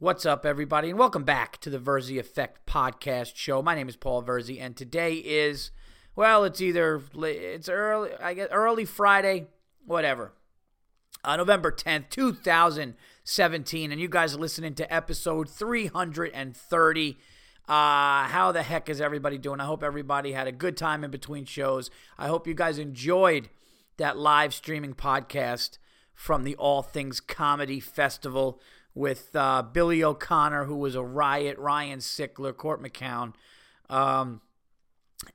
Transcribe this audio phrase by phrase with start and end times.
[0.00, 3.62] What's up, everybody, and welcome back to the Verzi Effect podcast show.
[3.62, 5.72] My name is Paul Verzi, and today is,
[6.14, 9.48] well, it's either it's early, I guess, early Friday,
[9.84, 10.34] whatever,
[11.24, 16.30] uh, November tenth, two thousand seventeen, and you guys are listening to episode three hundred
[16.32, 17.18] and thirty.
[17.66, 19.58] Uh, how the heck is everybody doing?
[19.58, 21.90] I hope everybody had a good time in between shows.
[22.16, 23.48] I hope you guys enjoyed
[23.96, 25.78] that live streaming podcast
[26.14, 28.60] from the All Things Comedy Festival
[28.94, 33.34] with uh, Billy O'Connor, who was a riot, Ryan Sickler, Court McCown.
[33.88, 34.40] Um,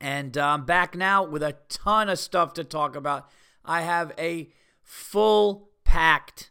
[0.00, 3.28] and I'm um, back now with a ton of stuff to talk about.
[3.64, 4.50] I have a
[4.82, 6.50] full packed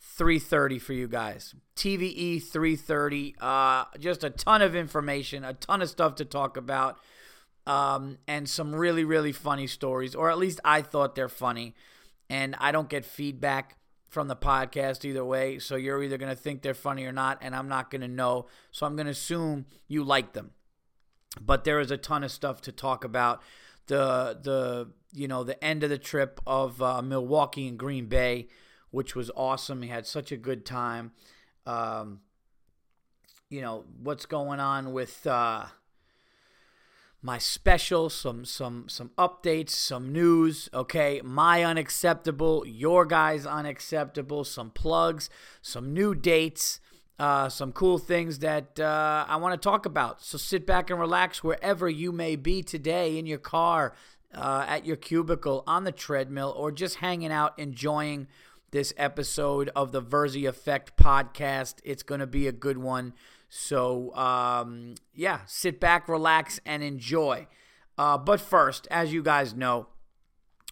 [0.00, 1.54] 330 for you guys.
[1.76, 3.36] TVE 330.
[3.40, 6.98] Uh, just a ton of information, a ton of stuff to talk about,
[7.66, 11.74] um, and some really, really funny stories, or at least I thought they're funny.
[12.28, 13.77] And I don't get feedback
[14.08, 15.58] from the podcast either way.
[15.58, 18.08] So you're either going to think they're funny or not, and I'm not going to
[18.08, 18.46] know.
[18.70, 20.50] So I'm going to assume you like them.
[21.40, 23.42] But there is a ton of stuff to talk about.
[23.86, 28.48] The the you know the end of the trip of uh, Milwaukee and Green Bay,
[28.90, 29.80] which was awesome.
[29.80, 31.12] We had such a good time.
[31.66, 32.20] Um,
[33.50, 35.66] you know what's going on with uh,
[37.20, 41.20] my special, some some some updates, some news, okay?
[41.24, 45.28] My unacceptable, your guys unacceptable, some plugs,
[45.60, 46.80] some new dates,
[47.18, 50.22] uh, some cool things that uh, I want to talk about.
[50.22, 53.94] So sit back and relax wherever you may be today in your car,
[54.32, 58.28] uh, at your cubicle, on the treadmill, or just hanging out enjoying
[58.70, 61.76] this episode of the Verzi Effect podcast.
[61.82, 63.14] It's going to be a good one.
[63.48, 67.46] So, um, yeah, sit back, relax, and enjoy.
[67.96, 69.88] Uh, but first, as you guys know,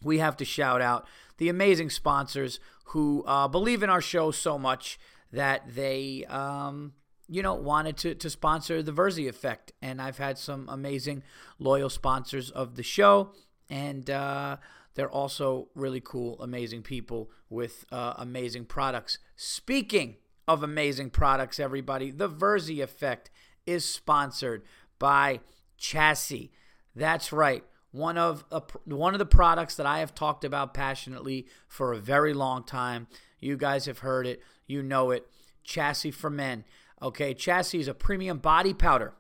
[0.03, 1.07] we have to shout out
[1.39, 4.99] the amazing sponsors who uh, believe in our show so much
[5.33, 6.93] that they, um,
[7.29, 9.73] you know, wanted to, to sponsor the Verzi Effect.
[9.83, 11.23] And I've had some amazing,
[11.59, 13.33] loyal sponsors of the show.
[13.69, 14.59] And uh,
[14.95, 19.19] they're also really cool, amazing people with uh, amazing products.
[19.35, 20.17] Speaking
[20.49, 22.11] of amazing products, everybody.
[22.11, 23.31] The Verzi Effect
[23.67, 24.63] is sponsored
[24.99, 25.41] by
[25.77, 26.53] Chassis.
[26.95, 27.65] That's right.
[27.91, 31.99] One of a, one of the products that I have talked about passionately for a
[31.99, 33.07] very long time.
[33.41, 34.43] You guys have heard it.
[34.67, 35.27] You know it.
[35.65, 36.65] Chassis for Men.
[37.03, 39.15] Okay, Chassis is a premium body powder.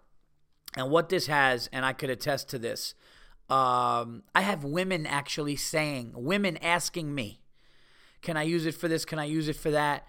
[0.77, 2.95] And what this has, and I could attest to this,
[3.49, 7.41] um, I have women actually saying, women asking me,
[8.21, 9.05] can I use it for this?
[9.05, 10.07] Can I use it for that?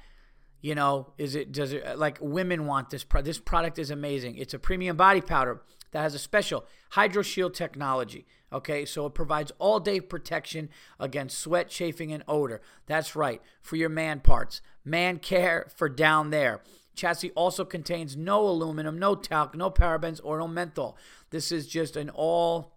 [0.67, 3.05] You know, is it does it uh, like women want this?
[3.05, 4.35] Pro- this product is amazing.
[4.35, 5.61] It's a premium body powder
[5.91, 8.27] that has a special Hydro Shield technology.
[8.51, 10.67] Okay, so it provides all day protection
[10.99, 12.59] against sweat, chafing, and odor.
[12.85, 14.59] That's right, for your man parts.
[14.83, 16.59] Man care for down there.
[16.95, 20.97] Chassis also contains no aluminum, no talc, no parabens, or no menthol.
[21.29, 22.73] This is just an all.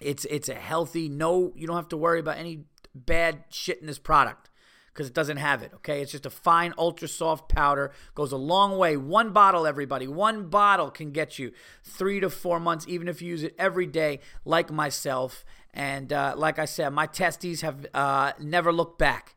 [0.00, 1.08] It's it's a healthy.
[1.08, 4.50] No, you don't have to worry about any bad shit in this product
[4.92, 5.72] because it doesn't have it.
[5.76, 7.92] Okay, it's just a fine, ultra soft powder.
[8.14, 8.96] Goes a long way.
[8.96, 10.06] One bottle, everybody.
[10.06, 13.86] One bottle can get you three to four months, even if you use it every
[13.86, 15.44] day, like myself.
[15.72, 19.36] And uh, like I said, my testes have uh, never looked back.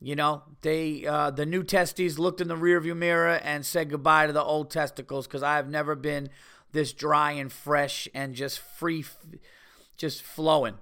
[0.00, 4.26] You know, they uh, the new testes looked in the rearview mirror and said goodbye
[4.26, 6.28] to the old testicles because I have never been
[6.72, 9.04] this dry and fresh and just free,
[9.96, 10.74] just flowing.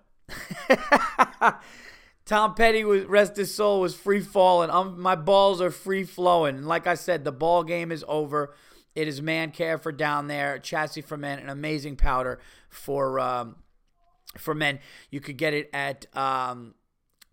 [2.31, 5.01] Tom Petty was rest his soul was free falling.
[5.01, 6.63] My balls are free flowing.
[6.63, 8.55] Like I said, the ball game is over.
[8.95, 10.61] It is man care for down there.
[10.61, 12.39] Chassis for men, an amazing powder
[12.69, 13.57] for um,
[14.39, 14.79] for men.
[15.11, 16.77] You could get it at um,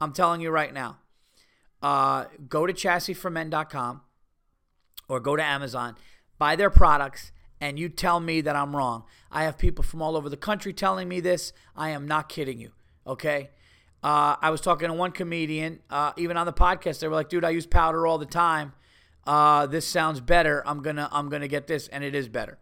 [0.00, 0.98] I'm telling you right now.
[1.80, 4.00] Uh, go to chassisformen.com
[5.08, 5.96] or go to Amazon,
[6.38, 7.30] buy their products,
[7.60, 9.04] and you tell me that I'm wrong.
[9.30, 11.52] I have people from all over the country telling me this.
[11.76, 12.72] I am not kidding you.
[13.06, 13.50] Okay.
[14.02, 17.00] Uh, I was talking to one comedian, uh, even on the podcast.
[17.00, 18.72] They were like, "Dude, I use powder all the time.
[19.26, 20.62] Uh, this sounds better.
[20.66, 22.58] I'm gonna, I'm gonna get this, and it is better."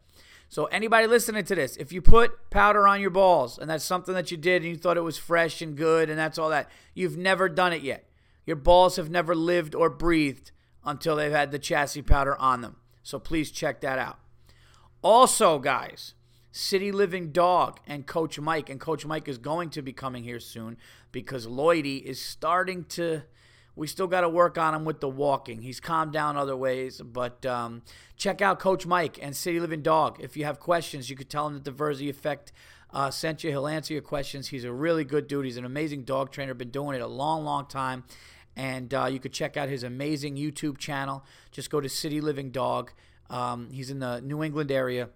[0.56, 4.14] So anybody listening to this, if you put powder on your balls and that's something
[4.14, 6.70] that you did and you thought it was fresh and good and that's all that,
[6.94, 8.08] you've never done it yet.
[8.46, 12.76] Your balls have never lived or breathed until they've had the chassis powder on them.
[13.02, 14.18] So please check that out.
[15.02, 16.14] Also, guys,
[16.52, 18.70] City Living Dog and Coach Mike.
[18.70, 20.78] And Coach Mike is going to be coming here soon
[21.12, 23.24] because Lloydie is starting to.
[23.76, 25.60] We still got to work on him with the walking.
[25.60, 27.82] He's calmed down other ways, but um,
[28.16, 30.16] check out Coach Mike and City Living Dog.
[30.18, 32.52] If you have questions, you could tell him that the Verzi Effect
[32.90, 33.50] uh, sent you.
[33.50, 34.48] He'll answer your questions.
[34.48, 35.44] He's a really good dude.
[35.44, 36.54] He's an amazing dog trainer.
[36.54, 38.04] Been doing it a long, long time.
[38.56, 41.24] And uh, you could check out his amazing YouTube channel.
[41.50, 42.92] Just go to City Living Dog.
[43.28, 45.10] Um, he's in the New England area.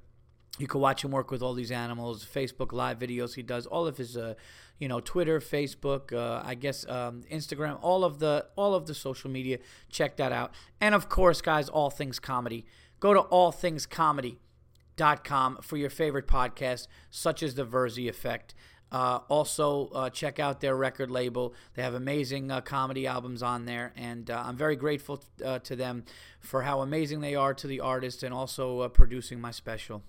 [0.58, 3.86] You can watch him work with all these animals, Facebook live videos he does, all
[3.86, 4.34] of his, uh,
[4.80, 8.94] you know, Twitter, Facebook, uh, I guess um, Instagram, all of the all of the
[8.94, 9.58] social media.
[9.90, 12.66] Check that out, and of course, guys, all things comedy.
[12.98, 18.56] Go to allthingscomedy.com for your favorite podcasts, such as the Verzi Effect.
[18.92, 21.54] Uh, also, uh, check out their record label.
[21.74, 25.76] They have amazing uh, comedy albums on there, and uh, I'm very grateful uh, to
[25.76, 26.04] them
[26.40, 30.02] for how amazing they are to the artist and also uh, producing my special.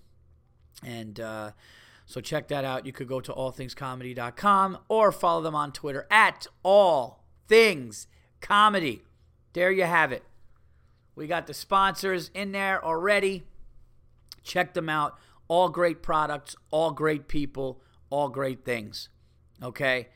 [0.83, 1.19] And
[2.05, 2.85] so check that out.
[2.85, 8.07] You could go to allthingscomedy.com or follow them on Twitter at All Things
[8.39, 9.03] Comedy.
[9.53, 10.23] There you have it.
[11.15, 13.43] We got the sponsors in there already.
[14.43, 15.17] Check them out.
[15.47, 17.81] All great products, all great people
[18.11, 19.09] all great things.
[19.63, 20.09] Okay.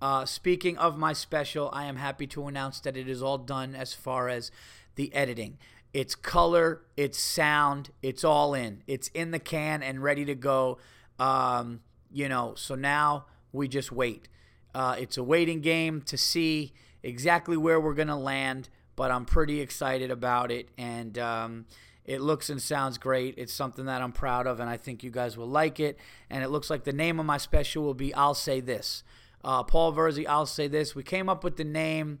[0.00, 3.74] Uh, speaking of my special, I am happy to announce that it is all done
[3.74, 4.50] as far as
[4.94, 5.58] the editing.
[5.92, 8.82] It's color, it's sound, it's all in.
[8.86, 10.78] It's in the can and ready to go.
[11.20, 11.80] Um,
[12.10, 14.28] you know, so now we just wait.
[14.74, 16.72] Uh, it's a waiting game to see
[17.02, 20.68] exactly where we're going to land, but I'm pretty excited about it.
[20.76, 21.66] And, um,
[22.04, 23.34] it looks and sounds great.
[23.38, 25.96] It's something that I'm proud of, and I think you guys will like it.
[26.28, 29.04] And it looks like the name of my special will be I'll Say This.
[29.44, 30.94] Uh, Paul Verzi, I'll Say This.
[30.94, 32.18] We came up with the name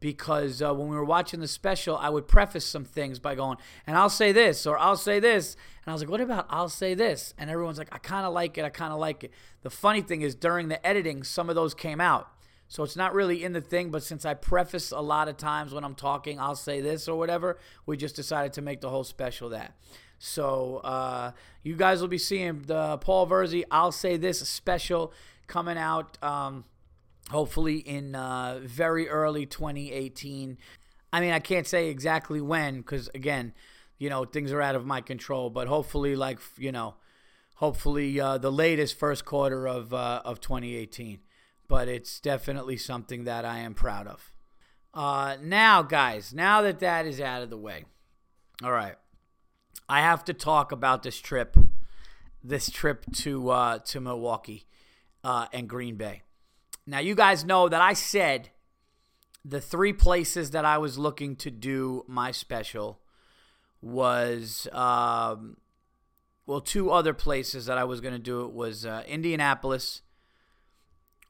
[0.00, 3.58] because uh, when we were watching the special, I would preface some things by going,
[3.86, 5.56] and I'll say this, or I'll say this.
[5.84, 7.34] And I was like, what about I'll say this?
[7.38, 8.64] And everyone's like, I kind of like it.
[8.64, 9.32] I kind of like it.
[9.62, 12.28] The funny thing is, during the editing, some of those came out.
[12.68, 15.74] So it's not really in the thing, but since I preface a lot of times
[15.74, 19.02] when I'm talking, I'll say this or whatever, we just decided to make the whole
[19.02, 19.74] special that.
[20.20, 21.32] So uh,
[21.64, 25.12] you guys will be seeing the Paul Verzi, I'll say this special
[25.48, 26.64] coming out um,
[27.30, 30.58] hopefully in uh, very early 2018.
[31.12, 33.52] I mean, I can't say exactly when because, again,
[33.98, 36.94] you know, things are out of my control, but hopefully, like, you know,
[37.56, 41.20] hopefully uh, the latest first quarter of, uh, of 2018
[41.70, 44.32] but it's definitely something that I am proud of.
[44.92, 47.84] Uh, now, guys, now that that is out of the way,
[48.60, 48.96] all right,
[49.88, 51.56] I have to talk about this trip,
[52.42, 54.66] this trip to uh, to Milwaukee
[55.22, 56.22] uh, and Green Bay.
[56.86, 58.50] Now, you guys know that I said
[59.44, 63.00] the three places that I was looking to do my special
[63.80, 65.56] was um,
[66.46, 70.02] well, two other places that I was going to do it was uh, Indianapolis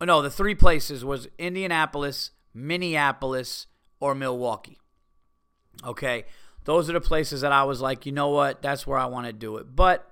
[0.01, 3.67] Oh, no, the three places was Indianapolis, Minneapolis,
[4.01, 4.79] or Milwaukee.
[5.85, 6.25] Okay,
[6.65, 9.27] those are the places that I was like, you know what, that's where I want
[9.27, 9.77] to do it.
[9.77, 10.11] But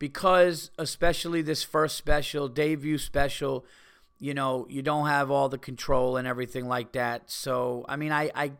[0.00, 3.64] because, especially this first special, debut special,
[4.18, 7.30] you know, you don't have all the control and everything like that.
[7.30, 8.52] So, I mean, I, I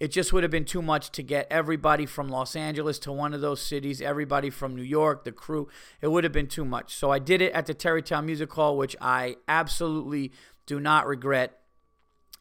[0.00, 3.32] it just would have been too much to get everybody from Los Angeles to one
[3.32, 5.68] of those cities, everybody from New York, the crew.
[6.02, 6.94] It would have been too much.
[6.94, 10.32] So I did it at the Tarrytown Music Hall, which I absolutely
[10.66, 11.58] do not regret.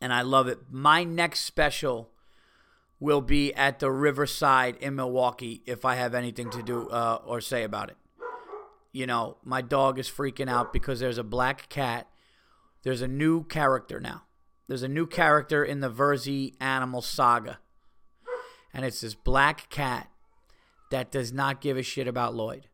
[0.01, 0.59] And I love it.
[0.71, 2.09] My next special
[2.99, 7.39] will be at the Riverside in Milwaukee if I have anything to do uh, or
[7.39, 7.97] say about it.
[8.91, 12.07] You know, my dog is freaking out because there's a black cat.
[12.83, 14.23] There's a new character now.
[14.67, 17.59] There's a new character in the Verzi Animal Saga.
[18.73, 20.09] And it's this black cat
[20.91, 22.67] that does not give a shit about Lloyd.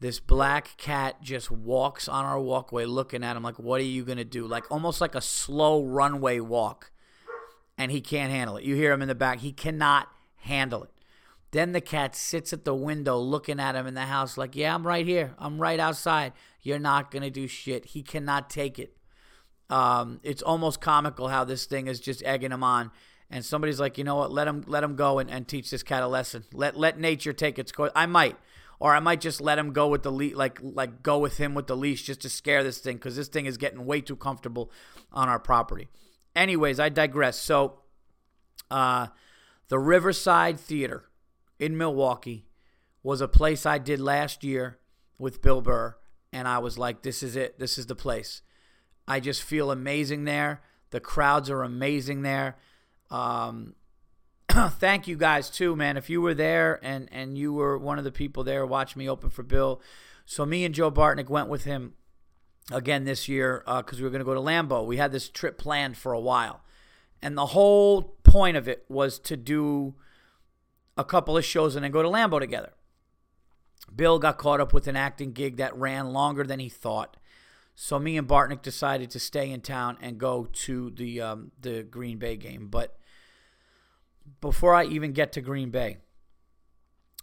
[0.00, 4.04] This black cat just walks on our walkway looking at him like, what are you
[4.04, 4.46] going to do?
[4.46, 6.92] Like almost like a slow runway walk.
[7.76, 8.64] And he can't handle it.
[8.64, 9.38] You hear him in the back.
[9.40, 10.90] He cannot handle it.
[11.50, 14.74] Then the cat sits at the window looking at him in the house like, yeah,
[14.74, 15.34] I'm right here.
[15.38, 16.32] I'm right outside.
[16.62, 17.86] You're not going to do shit.
[17.86, 18.97] He cannot take it.
[19.70, 22.90] Um, it's almost comical how this thing is just egging him on.
[23.30, 24.32] And somebody's like, you know what?
[24.32, 26.44] Let him let him go and, and teach this cat a lesson.
[26.52, 27.92] Let let nature take its course.
[27.94, 28.36] I might,
[28.80, 31.54] or I might just let him go with the leash, like like go with him
[31.54, 34.16] with the leash just to scare this thing because this thing is getting way too
[34.16, 34.70] comfortable
[35.12, 35.88] on our property.
[36.34, 37.38] Anyways, I digress.
[37.38, 37.80] So,
[38.70, 39.08] uh,
[39.68, 41.04] the Riverside Theater
[41.58, 42.46] in Milwaukee
[43.02, 44.78] was a place I did last year
[45.18, 45.96] with Bill Burr,
[46.32, 47.58] and I was like, this is it.
[47.58, 48.40] This is the place.
[49.08, 50.60] I just feel amazing there.
[50.90, 52.56] The crowds are amazing there.
[53.10, 53.74] Um,
[54.48, 55.96] thank you guys too, man.
[55.96, 59.08] If you were there and and you were one of the people there, watch me
[59.08, 59.80] open for Bill.
[60.24, 61.94] So me and Joe Bartnick went with him
[62.70, 64.84] again this year because uh, we were going to go to Lambeau.
[64.84, 66.60] We had this trip planned for a while.
[67.22, 69.94] And the whole point of it was to do
[70.96, 72.72] a couple of shows and then go to Lambeau together.
[73.94, 77.16] Bill got caught up with an acting gig that ran longer than he thought.
[77.80, 81.84] So me and Bartnick decided to stay in town and go to the um, the
[81.84, 82.66] Green Bay game.
[82.66, 82.98] But
[84.40, 85.98] before I even get to Green Bay,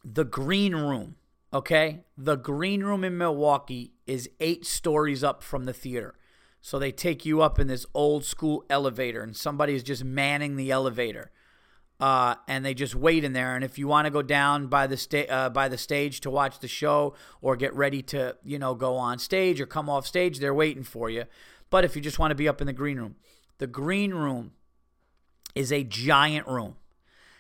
[0.02, 1.18] the green room,
[1.52, 2.06] okay?
[2.18, 6.16] The green room in Milwaukee is eight stories up from the theater.
[6.62, 10.56] So they take you up in this old school elevator, and somebody is just manning
[10.56, 11.32] the elevator
[12.00, 13.56] uh, and they just wait in there.
[13.56, 16.30] And if you want to go down by the sta- uh, by the stage to
[16.30, 20.06] watch the show or get ready to you know go on stage or come off
[20.06, 21.26] stage, they're waiting for you.
[21.70, 23.16] But if you just want to be up in the green room,
[23.58, 24.52] the green room
[25.56, 26.76] is a giant room.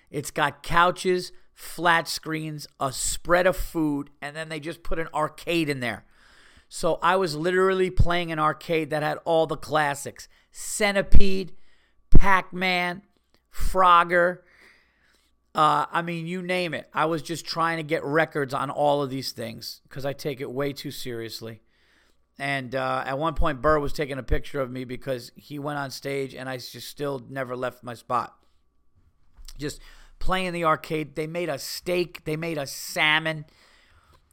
[0.10, 5.10] It's got couches, flat screens, a spread of food, and then they just put an
[5.14, 6.06] arcade in there.
[6.70, 11.54] So I was literally playing an arcade that had all the classics Centipede,
[12.10, 13.02] Pac Man,
[13.54, 14.40] Frogger.
[15.56, 16.90] Uh, I mean, you name it.
[16.94, 20.42] I was just trying to get records on all of these things because I take
[20.42, 21.62] it way too seriously.
[22.38, 25.80] And uh, at one point, Burr was taking a picture of me because he went
[25.80, 28.36] on stage and I just still never left my spot.
[29.58, 29.80] Just
[30.20, 31.16] playing the arcade.
[31.16, 33.46] They made a steak, they made a salmon.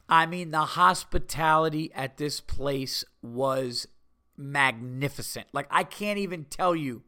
[0.09, 3.87] I mean, the hospitality at this place was
[4.35, 5.47] magnificent.
[5.53, 7.03] Like, I can't even tell you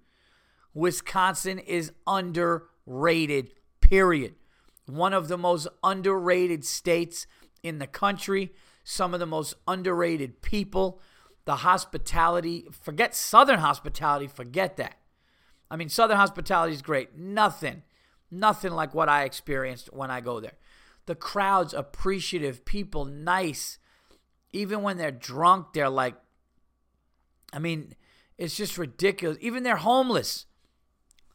[0.74, 3.52] Wisconsin is underrated,
[3.90, 4.34] period.
[4.88, 7.28] One of the most underrated states
[7.62, 8.52] in the country,
[8.84, 11.00] some of the most underrated people.
[11.46, 14.98] The hospitality, forget Southern hospitality, forget that.
[15.70, 17.16] I mean, Southern hospitality is great.
[17.16, 17.84] Nothing,
[18.32, 20.58] nothing like what I experienced when I go there.
[21.06, 23.78] The crowd's appreciative, people nice.
[24.52, 26.16] Even when they're drunk, they're like,
[27.54, 27.94] I mean,
[28.40, 29.38] it's just ridiculous.
[29.42, 30.48] Even they're homeless.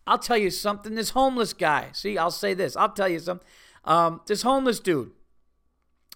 [0.06, 0.94] I'll tell you something.
[0.94, 2.76] This homeless guy, see, I'll say this.
[2.76, 3.46] I'll tell you something.
[3.84, 5.12] Um, this homeless dude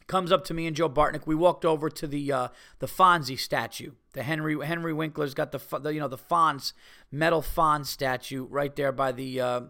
[0.07, 1.27] comes up to me and Joe Bartnick.
[1.27, 2.49] We walked over to the uh,
[2.79, 3.93] the Fonzie statue.
[4.13, 6.73] The Henry Henry Winkler's got the, the you know the Fonz
[7.11, 9.61] metal Fonz statue right there by the uh,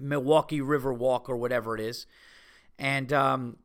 [0.00, 2.06] Milwaukee River Walk or whatever it is,
[2.78, 3.56] and um,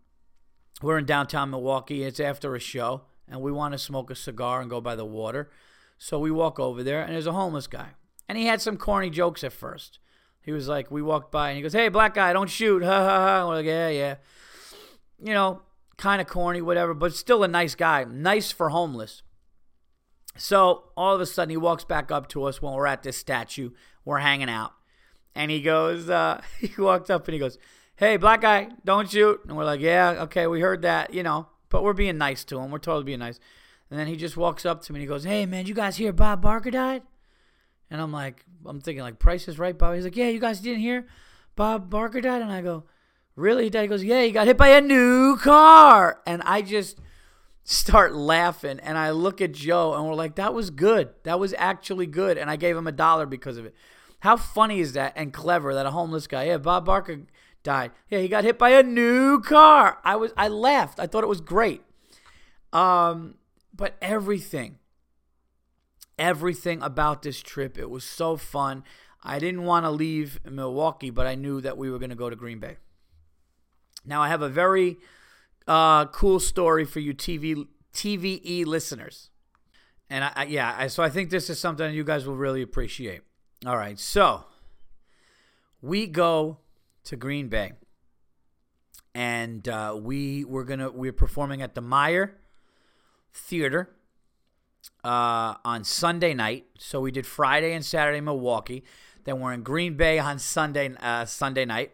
[0.81, 2.03] we're in downtown Milwaukee.
[2.03, 5.05] It's after a show, and we want to smoke a cigar and go by the
[5.05, 5.49] water.
[5.97, 7.89] So we walk over there, and there's a homeless guy.
[8.29, 9.97] And he had some corny jokes at first.
[10.41, 12.83] He was like, we walked by and he goes, Hey, black guy, don't shoot.
[12.85, 13.47] Ha ha ha.
[13.47, 14.15] We're like, Yeah, yeah.
[15.21, 15.63] You know,
[15.97, 18.05] kind of corny, whatever, but still a nice guy.
[18.05, 19.23] Nice for homeless.
[20.37, 23.17] So all of a sudden, he walks back up to us when we're at this
[23.17, 23.71] statue.
[24.05, 24.73] We're hanging out.
[25.35, 27.57] And he goes, uh, He walked up and he goes,
[27.95, 29.41] Hey, black guy, don't shoot.
[29.47, 32.59] And we're like, Yeah, okay, we heard that, you know, but we're being nice to
[32.59, 32.69] him.
[32.69, 33.39] We're totally being nice.
[33.89, 35.97] And then he just walks up to me and he goes, Hey, man, you guys
[35.97, 37.01] hear Bob Barker died?
[37.91, 39.95] And I'm like, I'm thinking like Price is right, Bob.
[39.95, 41.07] He's like, yeah, you guys didn't hear
[41.55, 42.85] Bob Barker died, and I go,
[43.35, 43.69] really?
[43.69, 46.99] Dad goes, yeah, he got hit by a new car, and I just
[47.63, 51.09] start laughing, and I look at Joe, and we're like, that was good.
[51.23, 53.75] That was actually good, and I gave him a dollar because of it.
[54.21, 57.21] How funny is that and clever that a homeless guy, yeah, Bob Barker
[57.63, 57.91] died.
[58.09, 59.99] Yeah, he got hit by a new car.
[60.03, 60.99] I was, I laughed.
[60.99, 61.81] I thought it was great.
[62.71, 63.35] Um,
[63.73, 64.77] but everything
[66.19, 67.77] everything about this trip.
[67.79, 68.83] It was so fun.
[69.23, 72.29] I didn't want to leave Milwaukee, but I knew that we were going to go
[72.29, 72.77] to Green Bay.
[74.05, 74.97] Now, I have a very
[75.67, 79.29] uh, cool story for you TV TVE listeners.
[80.09, 82.61] And I, I, yeah, I, so I think this is something you guys will really
[82.61, 83.21] appreciate.
[83.65, 84.45] All right, so
[85.81, 86.59] we go
[87.03, 87.73] to Green Bay,
[89.13, 92.37] and uh, we we're gonna we're performing at the Meyer
[93.33, 93.89] Theater
[95.03, 96.65] uh, on Sunday night.
[96.77, 98.83] So we did Friday and Saturday Milwaukee.
[99.23, 101.91] Then we're in Green Bay on Sunday uh, Sunday night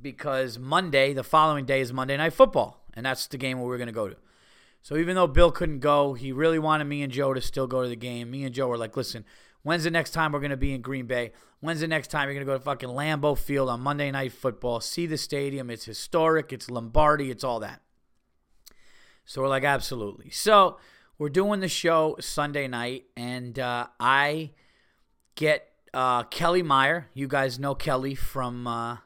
[0.00, 3.78] because Monday, the following day, is Monday Night Football, and that's the game where we're
[3.78, 4.16] going to go to.
[4.82, 7.82] So even though Bill couldn't go, he really wanted me and Joe to still go
[7.82, 8.30] to the game.
[8.30, 9.24] Me and Joe were like, "Listen,
[9.62, 11.32] when's the next time we're going to be in Green Bay?
[11.60, 14.32] When's the next time you're going to go to fucking Lambeau Field on Monday Night
[14.32, 14.80] Football?
[14.80, 15.70] See the stadium?
[15.70, 16.52] It's historic.
[16.52, 17.30] It's Lombardi.
[17.30, 17.82] It's all that."
[19.24, 20.78] So we're like, "Absolutely." So
[21.18, 24.52] we're doing the show Sunday night, and uh, I
[25.34, 27.08] get uh, Kelly Meyer.
[27.12, 28.98] You guys know Kelly from uh,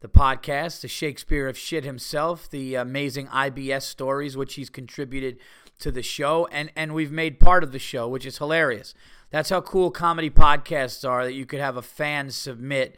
[0.00, 5.38] the podcast, the Shakespeare of Shit himself, the amazing IBS stories, which he's contributed
[5.78, 8.92] to the show, and and we've made part of the show, which is hilarious.
[9.30, 11.24] That's how cool comedy podcasts are.
[11.24, 12.96] That you could have a fan submit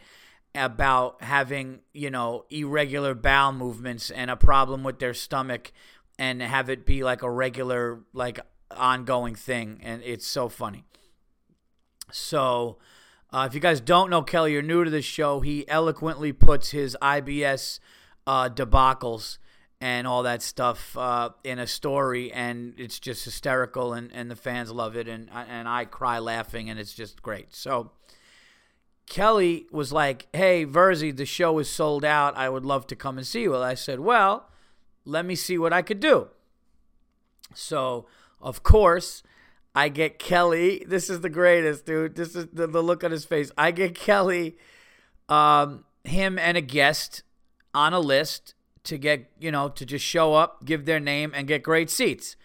[0.52, 5.70] about having you know irregular bowel movements and a problem with their stomach
[6.18, 8.40] and have it be like a regular, like
[8.70, 9.80] ongoing thing.
[9.82, 10.84] And it's so funny.
[12.10, 12.78] So,
[13.32, 16.70] uh, if you guys don't know Kelly, you're new to the show, he eloquently puts
[16.70, 17.80] his IBS
[18.26, 19.38] uh, debacles
[19.82, 24.36] and all that stuff uh, in a story, and it's just hysterical, and, and the
[24.36, 27.52] fans love it, and and I cry laughing, and it's just great.
[27.52, 27.90] So
[29.06, 32.36] Kelly was like, "Hey, Verzi, the show is sold out.
[32.36, 34.48] I would love to come and see you." Well, I said, "Well,
[35.04, 36.28] let me see what I could do."
[37.54, 38.06] So,
[38.40, 39.22] of course,
[39.74, 40.84] I get Kelly.
[40.86, 42.16] This is the greatest, dude.
[42.16, 43.50] This is the, the look on his face.
[43.56, 44.56] I get Kelly,
[45.28, 47.22] um, him, and a guest
[47.74, 48.54] on a list
[48.84, 52.36] to get, you know, to just show up, give their name, and get great seats.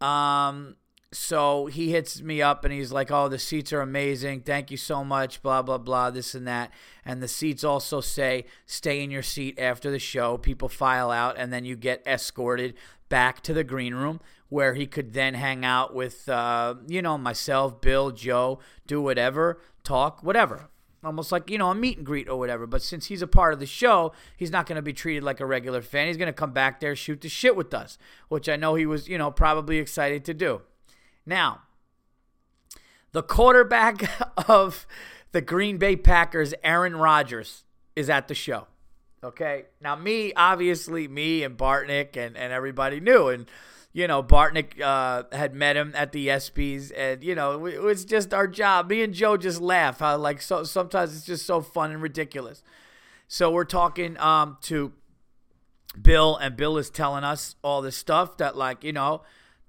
[0.00, 0.76] Um,
[1.12, 4.40] so he hits me up and he's like, "Oh, the seats are amazing.
[4.40, 5.42] Thank you so much.
[5.42, 6.10] Blah blah blah.
[6.10, 6.72] This and that."
[7.04, 11.36] And the seats also say, "Stay in your seat after the show." People file out,
[11.38, 12.74] and then you get escorted
[13.08, 17.16] back to the green room where he could then hang out with, uh, you know,
[17.16, 20.68] myself, Bill, Joe, do whatever, talk, whatever
[21.04, 22.66] almost like you know a meet and greet or whatever.
[22.66, 25.40] But since he's a part of the show, he's not going to be treated like
[25.40, 26.06] a regular fan.
[26.06, 28.86] He's going to come back there, shoot the shit with us, which I know he
[28.86, 30.62] was you know probably excited to do.
[31.24, 31.62] Now,
[33.12, 34.02] the quarterback
[34.48, 34.86] of
[35.32, 37.64] the Green Bay Packers, Aaron Rodgers,
[37.94, 38.66] is at the show.
[39.24, 43.46] Okay, now me, obviously me and Bartnick and and everybody knew and
[43.92, 48.04] you know, Bartnick uh, had met him at the ESPYS, and you know, it was
[48.04, 48.88] just our job.
[48.88, 49.98] Me and Joe just laugh.
[49.98, 52.62] How like so sometimes it's just so fun and ridiculous.
[53.28, 54.92] So we're talking um, to
[56.00, 59.22] Bill, and Bill is telling us all this stuff that like you know,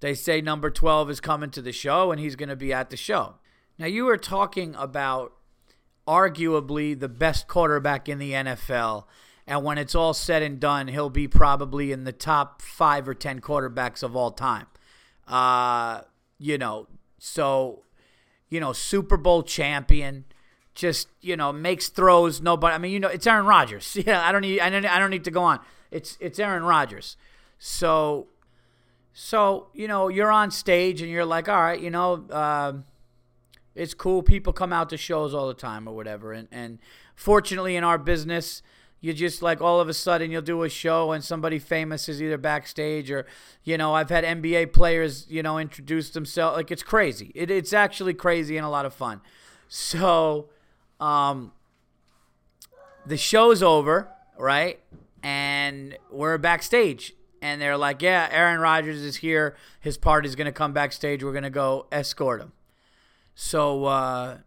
[0.04, 2.90] they say number twelve is coming to the show, and he's going to be at
[2.90, 3.36] the show.
[3.80, 5.34] Now you were talking about
[6.08, 9.06] arguably the best quarterback in the NFL
[9.46, 13.14] and when it's all said and done, he'll be probably in the top five or
[13.14, 14.68] ten quarterbacks of all time.
[15.28, 16.02] Uh,
[16.38, 16.88] you know,
[17.20, 17.84] so
[18.50, 20.26] you know, Super Bowl champion,
[20.76, 22.42] just you know, makes throws.
[22.42, 23.98] Nobody, I mean, you know, it's Aaron Rodgers.
[24.06, 25.60] Yeah, I don't need, I don't, I don't need to go on.
[25.92, 27.18] It's it's Aaron Rodgers.
[27.60, 28.28] So,
[29.14, 32.26] so you know, you're on stage and you're like, all right, you know.
[32.30, 32.74] Uh,
[33.76, 34.22] it's cool.
[34.22, 36.32] People come out to shows all the time or whatever.
[36.32, 36.78] And, and
[37.16, 38.62] fortunately, in our business,
[39.04, 42.22] you just like all of a sudden you'll do a show and somebody famous is
[42.22, 43.26] either backstage or
[43.62, 47.74] you know I've had NBA players you know introduce themselves like it's crazy it, it's
[47.74, 49.20] actually crazy and a lot of fun
[49.68, 50.48] so
[51.02, 51.52] um
[53.06, 54.80] the show's over right
[55.22, 60.74] and we're backstage and they're like yeah Aaron Rodgers is here his party's gonna come
[60.74, 62.54] backstage we're gonna go escort him
[63.36, 64.38] so uh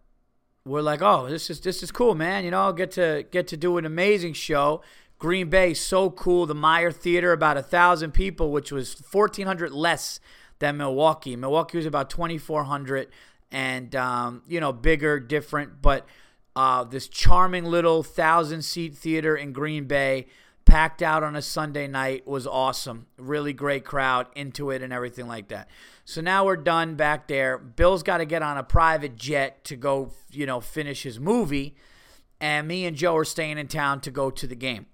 [0.66, 2.44] we're like, oh, this is this is cool, man.
[2.44, 4.82] You know, get to get to do an amazing show.
[5.18, 6.44] Green Bay, so cool.
[6.44, 10.20] The Meyer Theater, about a thousand people, which was fourteen hundred less
[10.59, 11.37] than Milwaukee.
[11.37, 13.09] Milwaukee was about twenty four hundred,
[13.50, 16.04] and um, you know, bigger, different, but
[16.56, 20.26] uh, this charming little thousand seat theater in Green Bay,
[20.66, 23.07] packed out on a Sunday night, was awesome.
[23.16, 25.70] Really great crowd into it and everything like that.
[26.05, 27.57] So now we're done back there.
[27.57, 31.76] Bill's got to get on a private jet to go, you know, finish his movie.
[32.40, 34.87] And me and Joe are staying in town to go to the game.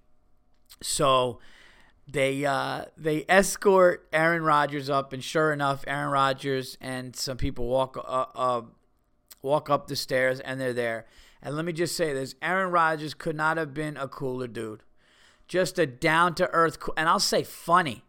[0.80, 1.40] So
[2.06, 7.66] they uh, they escort Aaron Rodgers up, and sure enough, Aaron Rodgers and some people
[7.66, 8.62] walk uh, uh,
[9.40, 11.06] walk up the stairs, and they're there.
[11.42, 14.82] And let me just say this: Aaron Rodgers could not have been a cooler dude.
[15.52, 18.04] Just a down to earth, and I'll say funny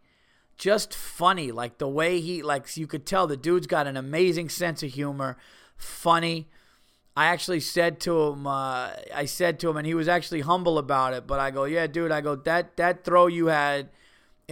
[0.58, 1.52] just funny.
[1.52, 4.92] Like the way he, like, you could tell the dude's got an amazing sense of
[4.92, 5.36] humor,
[5.76, 6.48] funny.
[7.18, 10.78] I actually said to him, uh, I said to him, and he was actually humble
[10.78, 11.28] about it.
[11.28, 12.12] But I go, yeah, dude.
[12.12, 13.90] I go that that throw you had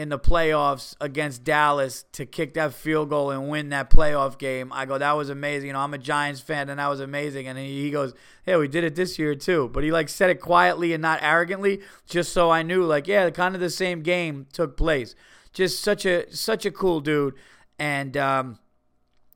[0.02, 4.74] in the playoffs against Dallas to kick that field goal and win that playoff game.
[4.74, 5.68] I go, that was amazing.
[5.68, 7.48] You know, I'm a Giants fan, and that was amazing.
[7.48, 8.14] And he, goes,
[8.46, 9.70] yeah, we did it this year too.
[9.74, 13.30] But he like said it quietly and not arrogantly, just so I knew, like, yeah,
[13.30, 15.16] kind of the same game took place
[15.54, 17.36] just such a such a cool dude.
[17.80, 18.60] And um,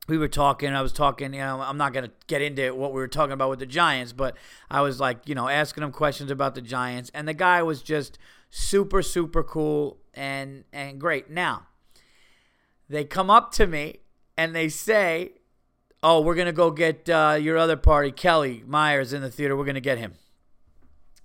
[0.08, 0.72] we were talking.
[0.72, 1.34] I was talking.
[1.34, 4.12] You know, I'm not gonna get into what we were talking about with the Giants,
[4.12, 4.36] but
[4.70, 7.82] I was like, you know, asking him questions about the Giants, and the guy was
[7.82, 8.18] just
[8.56, 11.30] super super cool and and great.
[11.30, 11.66] Now
[12.88, 13.98] they come up to me
[14.36, 15.32] and they say,
[16.02, 19.56] "Oh, we're gonna go get uh, your other party, Kelly Myers, in the theater.
[19.56, 20.14] We're gonna get him."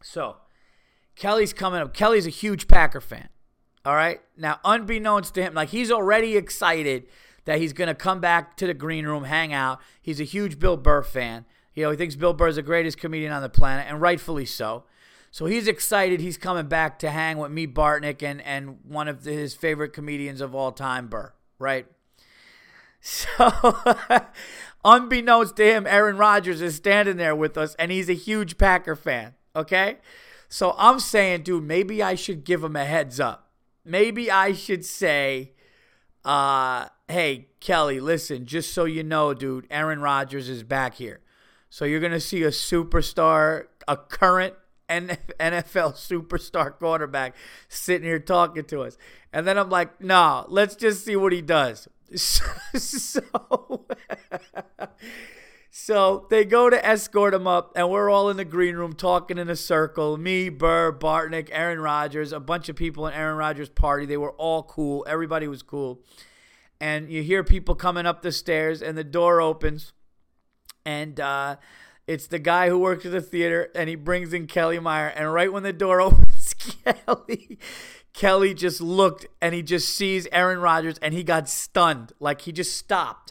[0.04, 0.38] So
[1.15, 1.94] Kelly's coming up.
[1.94, 3.30] Kelly's a huge Packer fan.
[3.86, 4.22] All right.
[4.38, 7.08] Now, unbeknownst to him, like he's already excited
[7.46, 9.80] that he's going to come back to the green room, hang out.
[10.02, 11.46] He's a huge Bill Burr fan.
[11.74, 14.46] You know, he thinks Bill Burr is the greatest comedian on the planet, and rightfully
[14.46, 14.84] so.
[15.32, 16.20] So he's excited.
[16.20, 19.94] He's coming back to hang with me, Bartnick, and, and one of the, his favorite
[19.94, 21.88] comedians of all time, Burr, right?
[23.04, 23.26] So,
[24.86, 28.96] unbeknownst to him, Aaron Rodgers is standing there with us, and he's a huge Packer
[28.96, 29.98] fan, okay?
[30.48, 33.50] So I'm saying, dude, maybe I should give him a heads up.
[33.84, 35.54] Maybe I should say,
[36.24, 41.22] uh, hey, Kelly, listen, just so you know, dude, Aaron Rodgers is back here.
[41.72, 44.54] So you're going to see a superstar, a current
[44.92, 47.36] NFL superstar quarterback
[47.70, 48.98] sitting here talking to us.
[49.34, 51.88] And then I'm like, no, let's just see what he does.
[52.74, 53.86] So,
[55.72, 59.38] so they go to escort him up, and we're all in the green room talking
[59.38, 60.18] in a circle.
[60.18, 64.06] Me, Burr, Bartnick, Aaron Rodgers, a bunch of people in Aaron Rodgers' party.
[64.06, 65.06] They were all cool.
[65.08, 66.02] Everybody was cool.
[66.82, 69.94] And you hear people coming up the stairs, and the door opens,
[70.86, 71.58] and uh,
[72.12, 75.08] it's the guy who works at the theater, and he brings in Kelly Meyer.
[75.08, 77.58] And right when the door opens, Kelly
[78.13, 82.12] Kelly just looked and he just sees Aaron Rodgers and he got stunned.
[82.19, 83.31] Like he just stopped.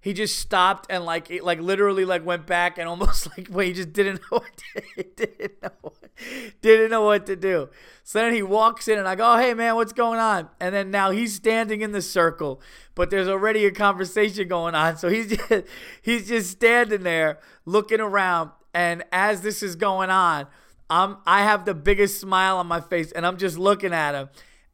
[0.00, 3.68] He just stopped and like it, like literally like went back and almost like wait,
[3.68, 7.68] he just didn't know what to, didn't know what, didn't know what to do.
[8.02, 10.74] So then he walks in and I go, oh, "Hey man, what's going on?" And
[10.74, 12.60] then now he's standing in the circle,
[12.94, 14.96] but there's already a conversation going on.
[14.96, 15.64] So he's just,
[16.00, 20.46] he's just standing there looking around and as this is going on,
[20.88, 24.28] I'm I have the biggest smile on my face and I'm just looking at him.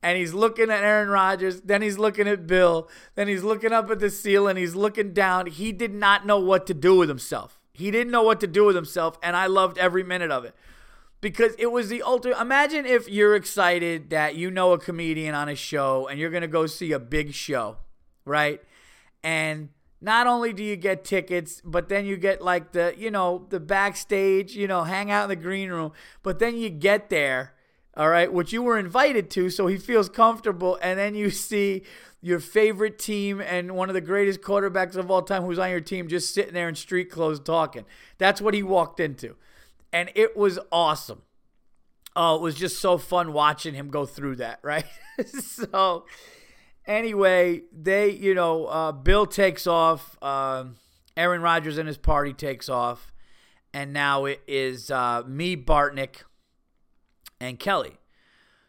[0.06, 3.90] And he's looking at Aaron Rodgers, then he's looking at Bill, then he's looking up
[3.90, 5.46] at the ceiling, he's looking down.
[5.46, 7.58] He did not know what to do with himself.
[7.72, 10.54] He didn't know what to do with himself, and I loved every minute of it.
[11.20, 12.40] Because it was the ultimate.
[12.40, 16.42] Imagine if you're excited that you know a comedian on a show and you're going
[16.42, 17.78] to go see a big show,
[18.24, 18.62] right?
[19.24, 23.46] And not only do you get tickets, but then you get like the, you know,
[23.48, 25.90] the backstage, you know, hang out in the green room,
[26.22, 27.54] but then you get there,
[27.96, 31.82] all right, which you were invited to, so he feels comfortable, and then you see
[32.20, 35.80] your favorite team and one of the greatest quarterbacks of all time who's on your
[35.80, 37.84] team just sitting there in street clothes talking.
[38.18, 39.36] That's what he walked into.
[39.92, 41.22] And it was awesome.
[42.16, 44.86] Oh, it was just so fun watching him go through that, right?
[45.26, 46.06] so
[46.86, 50.18] anyway, they, you know, uh, Bill takes off.
[50.20, 50.64] Uh,
[51.16, 53.12] Aaron Rodgers and his party takes off.
[53.72, 56.22] And now it is uh, me, Bartnick,
[57.40, 57.98] and Kelly.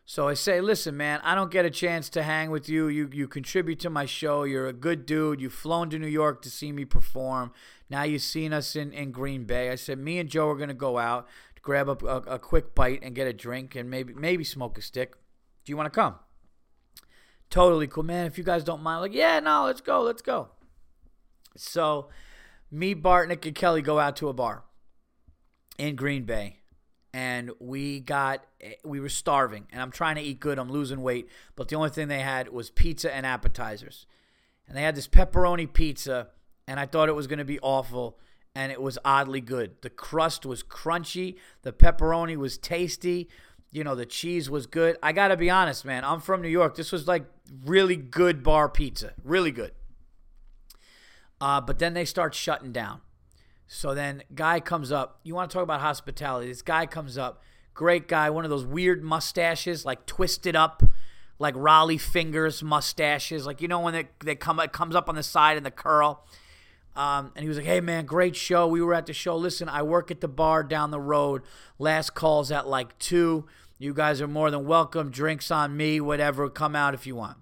[0.06, 2.88] So I say, listen, man, I don't get a chance to hang with you.
[2.88, 4.43] You you contribute to my show.
[4.43, 5.41] You're a good dude.
[5.41, 7.51] You've flown to New York to see me perform.
[7.89, 9.69] Now you've seen us in, in Green Bay.
[9.69, 11.27] I said, me and Joe are gonna go out,
[11.62, 14.82] grab a, a, a quick bite and get a drink and maybe maybe smoke a
[14.82, 15.15] stick.
[15.65, 16.15] Do you want to come?
[17.49, 18.25] totally cool, man.
[18.25, 20.49] If you guys don't mind, like, yeah, no, let's go, let's go.
[21.56, 22.10] So,
[22.71, 24.63] me, Bartnick, and Kelly go out to a bar
[25.77, 26.60] in Green Bay,
[27.17, 28.45] and we got
[28.86, 30.60] we were starving, and I'm trying to eat good.
[30.60, 34.06] I'm losing weight, but the only thing they had was pizza and appetizers,
[34.67, 36.27] and they had this pepperoni pizza,
[36.67, 38.19] and I thought it was going to be awful.
[38.56, 39.84] And it was oddly good.
[39.84, 41.36] The crust was crunchy.
[41.62, 43.30] The pepperoni was tasty
[43.69, 44.97] you know, the cheese was good.
[45.03, 46.03] I got to be honest, man.
[46.03, 46.75] I'm from New York.
[46.75, 47.25] This was like
[47.65, 49.13] really good bar pizza.
[49.23, 49.73] Really good.
[51.39, 53.01] Uh, but then they start shutting down.
[53.67, 55.19] So then guy comes up.
[55.23, 56.47] You want to talk about hospitality?
[56.47, 57.43] This guy comes up.
[57.73, 58.30] Great guy.
[58.30, 60.82] One of those weird mustaches, like twisted up,
[61.38, 63.45] like Rollie Fingers mustaches.
[63.45, 65.71] Like, you know, when they, they come, it comes up on the side and the
[65.71, 66.25] curl.
[66.95, 68.65] Um, and he was like, "Hey man, great show.
[68.65, 69.38] We were at the show.
[69.38, 71.43] Listen, I work at the bar down the road.
[71.77, 73.45] Last call's at like two.
[73.77, 75.12] You guys are more than welcome.
[75.12, 76.01] Drinks on me.
[76.01, 76.49] Whatever.
[76.49, 77.38] Come out if you want."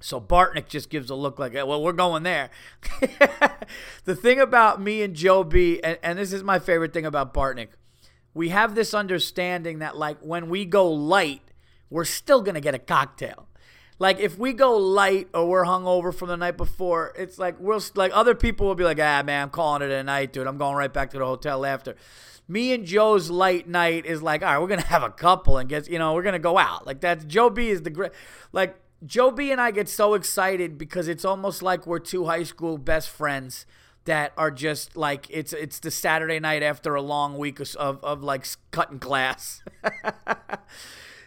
[0.00, 2.50] So Bartnick just gives a look like, "Well, we're going there."
[4.04, 7.34] the thing about me and Joe B, and, and this is my favorite thing about
[7.34, 7.68] Bartnick,
[8.32, 11.42] we have this understanding that like when we go light,
[11.90, 13.48] we're still gonna get a cocktail.
[13.98, 17.82] Like if we go light or we're hungover from the night before, it's like we'll
[17.96, 20.46] like other people will be like, ah man, I'm calling it a night, dude.
[20.46, 21.96] I'm going right back to the hotel after.
[22.46, 25.68] Me and Joe's light night is like, all right, we're gonna have a couple and
[25.68, 26.86] get you know we're gonna go out.
[26.86, 28.12] Like that's Joe B is the great
[28.52, 32.42] like Joe B and I get so excited because it's almost like we're two high
[32.42, 33.66] school best friends
[34.04, 38.02] that are just like it's it's the Saturday night after a long week of of,
[38.02, 39.62] of like cutting class.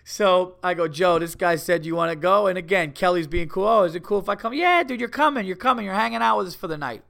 [0.04, 2.48] So I go, Joe, this guy said you want to go.
[2.48, 3.68] And again, Kelly's being cool.
[3.68, 4.54] Oh, is it cool if I come?
[4.54, 5.46] Yeah, dude, you're coming.
[5.46, 5.86] You're coming.
[5.86, 7.04] You're hanging out with us for the night.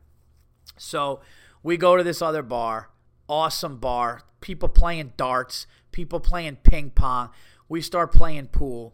[0.78, 1.22] So
[1.64, 2.90] we go to this other bar.
[3.28, 4.22] Awesome bar.
[4.42, 7.30] People playing darts, people playing ping pong.
[7.70, 8.94] We start playing pool.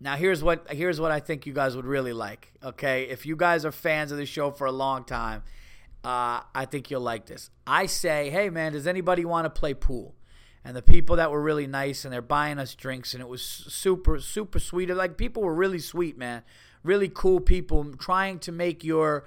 [0.00, 2.52] Now here's what here's what I think you guys would really like.
[2.62, 5.42] Okay, if you guys are fans of the show for a long time,
[6.02, 7.50] uh, I think you'll like this.
[7.66, 10.14] I say, hey man, does anybody want to play pool?
[10.64, 13.42] and the people that were really nice and they're buying us drinks and it was
[13.42, 16.42] super super sweet like people were really sweet man
[16.82, 19.24] really cool people trying to make your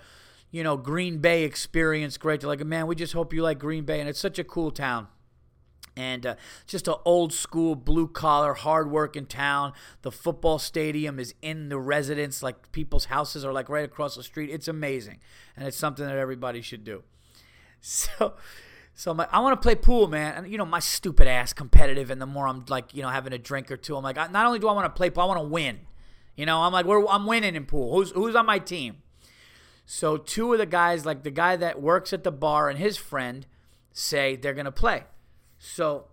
[0.52, 3.84] you know green bay experience great they're like man we just hope you like green
[3.84, 5.08] bay and it's such a cool town
[5.96, 11.34] and uh, just an old school blue collar hard working town the football stadium is
[11.42, 15.20] in the residence like people's houses are like right across the street it's amazing
[15.56, 17.04] and it's something that everybody should do
[17.82, 18.34] so
[18.96, 20.36] so I'm like, I want to play pool, man.
[20.36, 22.12] And you know, my stupid ass competitive.
[22.12, 24.46] And the more I'm like, you know, having a drink or two, I'm like, not
[24.46, 25.80] only do I want to play pool, I want to win.
[26.36, 27.96] You know, I'm like, we're, I'm winning in pool.
[27.96, 28.98] Who's who's on my team?
[29.86, 32.98] So two of the guys, like the guy that works at the bar and his
[32.98, 33.46] friend,
[33.92, 35.04] say they're gonna play.
[35.66, 36.08] So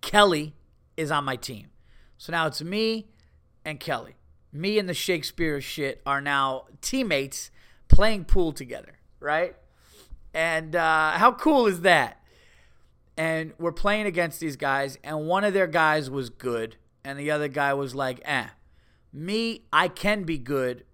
[0.00, 0.54] Kelly
[0.96, 1.66] is on my team.
[2.16, 3.10] So now it's me
[3.66, 4.14] and Kelly.
[4.50, 7.50] Me and the Shakespeare shit are now teammates
[7.88, 9.54] playing pool together, right?
[10.32, 12.24] And uh, how cool is that?
[13.14, 17.30] And we're playing against these guys, and one of their guys was good, and the
[17.30, 18.46] other guy was like, eh.
[19.12, 20.84] Me, I can be good,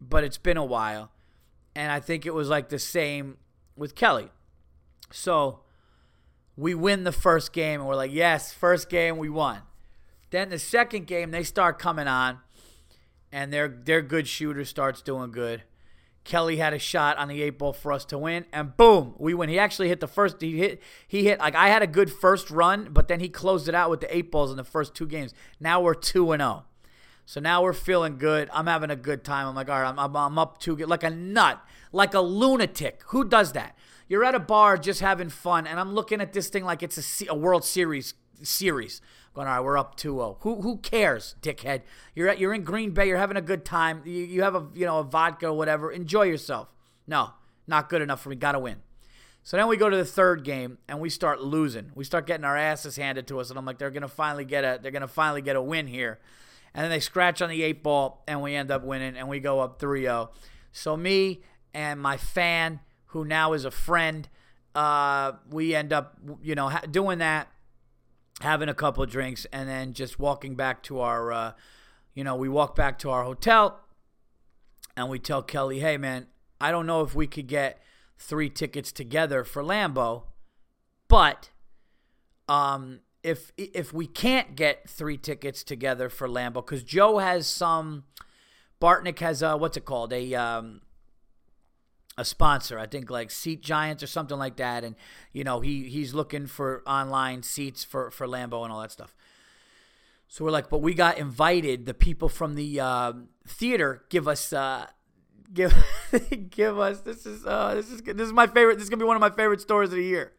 [0.00, 1.12] but it's been a while.
[1.72, 3.36] And I think it was like the same
[3.76, 4.30] with Kelly.
[5.12, 5.60] So
[6.56, 9.60] we win the first game, and we're like, yes, first game we won.
[10.30, 12.38] Then the second game, they start coming on,
[13.30, 15.62] and their their good shooter starts doing good.
[16.24, 19.32] Kelly had a shot on the eight ball for us to win, and boom, we
[19.32, 19.48] win.
[19.48, 20.40] He actually hit the first.
[20.40, 20.82] He hit.
[21.06, 23.90] He hit like I had a good first run, but then he closed it out
[23.90, 25.32] with the eight balls in the first two games.
[25.60, 26.64] Now we're two and zero.
[26.64, 26.76] Oh.
[27.26, 28.48] So now we're feeling good.
[28.52, 29.48] I'm having a good time.
[29.48, 32.20] I'm like, all right, I'm, I'm, I'm up to get like a nut, like a
[32.20, 33.02] lunatic.
[33.08, 33.76] Who does that?
[34.08, 37.22] You're at a bar just having fun, and I'm looking at this thing like it's
[37.22, 39.00] a, a World Series series.
[39.34, 40.38] Going, all right, we're up 2-0.
[40.40, 41.82] Who who cares, dickhead?
[42.14, 43.08] You're at you're in Green Bay.
[43.08, 44.02] You're having a good time.
[44.04, 45.90] You, you have a you know a vodka or whatever.
[45.90, 46.68] Enjoy yourself.
[47.06, 47.30] No,
[47.66, 48.36] not good enough for me.
[48.36, 48.76] Got to win.
[49.42, 51.92] So then we go to the third game and we start losing.
[51.94, 54.64] We start getting our asses handed to us, and I'm like, they're gonna finally get
[54.64, 56.18] a they're gonna finally get a win here.
[56.74, 59.40] And then they scratch on the eight ball, and we end up winning, and we
[59.40, 60.28] go up 3-0.
[60.72, 61.40] So me
[61.72, 64.28] and my fan, who now is a friend,
[64.74, 67.48] uh, we end up you know doing that
[68.40, 71.52] having a couple drinks, and then just walking back to our, uh,
[72.14, 73.80] you know, we walk back to our hotel,
[74.96, 76.26] and we tell Kelly, "Hey, man,
[76.60, 77.80] I don't know if we could get
[78.18, 80.24] three tickets together for Lambeau,
[81.08, 81.50] but
[82.48, 88.04] um, if if we can't get three tickets together for Lambeau, because Joe has some,
[88.80, 90.12] Bartnick has a what's it called?
[90.12, 90.80] A um,
[92.18, 92.78] a sponsor.
[92.78, 94.84] I think like Seat Giants or something like that.
[94.84, 94.96] And
[95.32, 99.14] you know he he's looking for online seats for for Lambeau and all that stuff.
[100.28, 101.86] So we're like, but we got invited.
[101.86, 103.12] The people from the uh,
[103.46, 104.86] theater give us uh,
[105.52, 105.74] give
[106.50, 108.74] give us this is uh, this is this is my favorite.
[108.76, 110.32] This is gonna be one of my favorite stories of the year.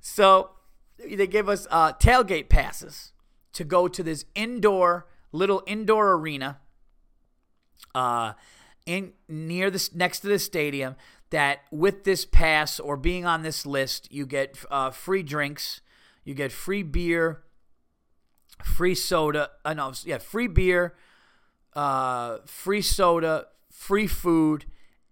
[0.00, 0.50] So
[0.98, 3.12] they gave us uh, tailgate passes
[3.54, 6.58] to go to this indoor little indoor arena.
[7.94, 8.32] Uh,
[8.86, 10.96] in near this next to the stadium
[11.30, 15.80] that with this pass or being on this list, you get uh, free drinks,
[16.24, 17.42] you get free beer,
[18.62, 19.50] free soda.
[19.64, 20.94] Uh, no, yeah, free beer,
[21.74, 24.66] uh, free soda, free food,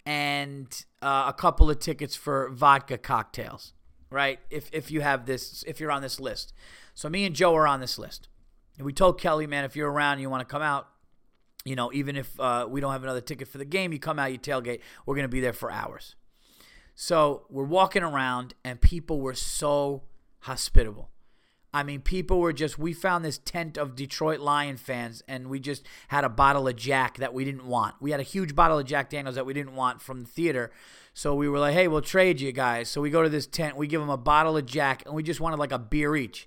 [0.06, 3.72] and uh, a couple of tickets for vodka cocktails.
[4.10, 4.38] Right?
[4.50, 6.52] If if you have this, if you're on this list.
[6.94, 8.28] So me and Joe are on this list.
[8.76, 10.88] And we told Kelly, man, if you're around and you want to come out,
[11.64, 14.18] you know, even if uh, we don't have another ticket for the game, you come
[14.18, 14.80] out, you tailgate.
[15.06, 16.16] We're going to be there for hours.
[16.94, 20.02] So we're walking around, and people were so
[20.40, 21.10] hospitable.
[21.74, 25.58] I mean, people were just, we found this tent of Detroit Lion fans, and we
[25.58, 27.94] just had a bottle of Jack that we didn't want.
[27.98, 30.70] We had a huge bottle of Jack Daniels that we didn't want from the theater.
[31.14, 32.90] So we were like, hey, we'll trade you guys.
[32.90, 35.22] So we go to this tent, we give them a bottle of Jack, and we
[35.22, 36.46] just wanted like a beer each.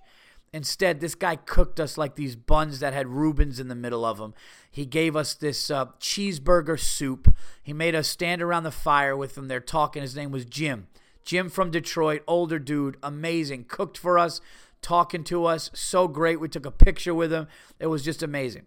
[0.55, 4.19] Instead, this guy cooked us like these buns that had Reubens in the middle of
[4.19, 4.33] them.
[4.71, 7.35] He gave us this uh, cheeseburger soup.
[7.61, 9.49] He made us stand around the fire with him.
[9.49, 10.01] They're talking.
[10.01, 10.87] His name was Jim.
[11.25, 13.65] Jim from Detroit, older dude, amazing.
[13.65, 14.39] Cooked for us,
[14.81, 15.71] talking to us.
[15.73, 16.39] So great.
[16.39, 17.47] We took a picture with him.
[17.77, 18.65] It was just amazing.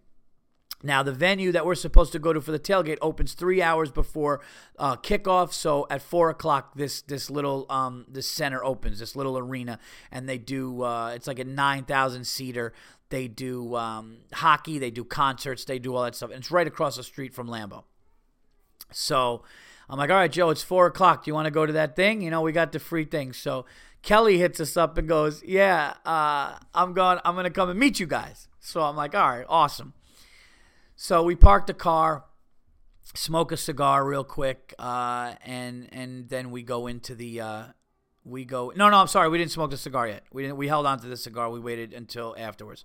[0.82, 3.90] Now, the venue that we're supposed to go to for the tailgate opens three hours
[3.90, 4.40] before
[4.78, 5.52] uh, kickoff.
[5.52, 9.80] So at four o'clock, this this little um, this center opens, this little arena,
[10.12, 10.82] and they do.
[10.82, 12.72] Uh, it's like a nine thousand seater.
[13.10, 16.66] They do um, hockey, they do concerts, they do all that stuff, and it's right
[16.66, 17.84] across the street from Lambeau.
[18.92, 19.42] So
[19.88, 21.24] I'm like, all right, Joe, it's four o'clock.
[21.24, 22.20] Do you want to go to that thing?
[22.20, 23.32] You know, we got the free thing.
[23.32, 23.64] So
[24.02, 27.18] Kelly hits us up and goes, yeah, uh, I'm going.
[27.24, 28.46] I'm gonna come and meet you guys.
[28.60, 29.94] So I'm like, all right, awesome.
[31.00, 32.24] So we park the car,
[33.14, 37.62] smoke a cigar real quick, uh, and and then we go into the uh,
[38.24, 38.72] we go.
[38.74, 39.28] No, no, I'm sorry.
[39.28, 40.24] We didn't smoke the cigar yet.
[40.32, 40.56] We didn't.
[40.56, 41.50] We held on to the cigar.
[41.50, 42.84] We waited until afterwards.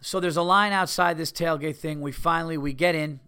[0.00, 2.00] So there's a line outside this tailgate thing.
[2.00, 3.20] We finally we get in.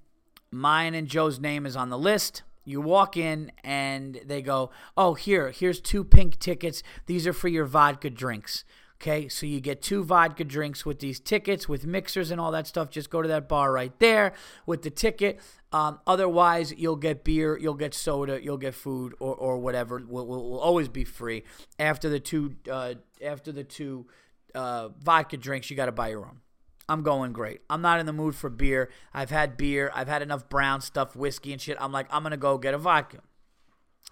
[0.50, 2.42] Mine and Joe's name is on the list.
[2.64, 6.82] You walk in and they go, "Oh, here, here's two pink tickets.
[7.04, 8.64] These are for your vodka drinks."
[9.00, 12.66] Okay, so you get two vodka drinks with these tickets, with mixers and all that
[12.66, 12.90] stuff.
[12.90, 14.34] Just go to that bar right there
[14.66, 15.40] with the ticket.
[15.72, 20.02] Um, otherwise, you'll get beer, you'll get soda, you'll get food, or, or whatever.
[20.06, 21.44] Will, will, will always be free.
[21.78, 24.06] After the two, uh, after the two
[24.54, 26.40] uh, vodka drinks, you got to buy your own.
[26.86, 27.62] I'm going great.
[27.70, 28.90] I'm not in the mood for beer.
[29.14, 29.90] I've had beer.
[29.94, 31.78] I've had enough brown stuff, whiskey and shit.
[31.80, 33.20] I'm like, I'm gonna go get a vodka.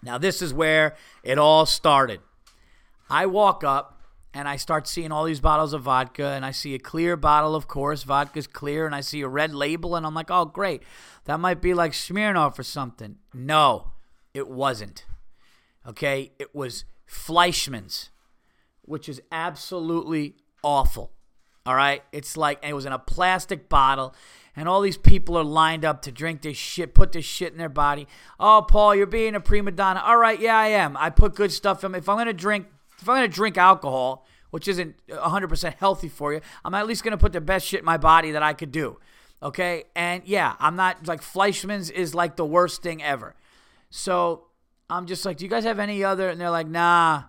[0.00, 2.20] Now this is where it all started.
[3.10, 3.97] I walk up
[4.38, 7.56] and I start seeing all these bottles of vodka, and I see a clear bottle,
[7.56, 10.84] of course, vodka's clear, and I see a red label, and I'm like, oh, great.
[11.24, 13.16] That might be like Smirnoff or something.
[13.34, 13.90] No,
[14.32, 15.06] it wasn't.
[15.84, 18.10] Okay, it was Fleischmann's,
[18.82, 21.10] which is absolutely awful.
[21.66, 24.14] All right, it's like it was in a plastic bottle,
[24.54, 27.58] and all these people are lined up to drink this shit, put this shit in
[27.58, 28.06] their body.
[28.38, 30.00] Oh, Paul, you're being a prima donna.
[30.04, 30.96] All right, yeah, I am.
[30.96, 31.92] I put good stuff in.
[31.96, 32.66] If I'm gonna drink
[33.00, 37.12] if I'm to drink alcohol, which isn't 100% healthy for you, I'm at least going
[37.12, 38.98] to put the best shit in my body that I could do.
[39.42, 39.84] Okay?
[39.94, 43.34] And yeah, I'm not like Fleischmann's is like the worst thing ever.
[43.90, 44.46] So
[44.90, 46.28] I'm just like, do you guys have any other?
[46.28, 47.24] And they're like, nah.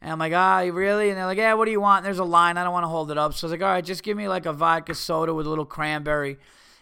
[0.00, 1.10] And I'm like, ah, really?
[1.10, 1.98] And they're like, yeah, what do you want?
[1.98, 2.56] And there's a line.
[2.56, 3.34] I don't want to hold it up.
[3.34, 5.50] So I was like, all right, just give me like a vodka soda with a
[5.50, 6.38] little cranberry.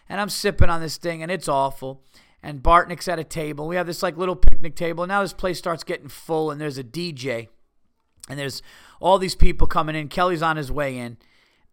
[0.08, 2.02] And I'm sipping on this thing, and it's awful.
[2.42, 3.68] And Bartnick's at a table.
[3.68, 5.04] We have this like little picnic table.
[5.04, 7.48] And now this place starts getting full, and there's a DJ
[8.30, 8.62] and there's
[9.00, 10.08] all these people coming in.
[10.08, 11.16] Kelly's on his way in,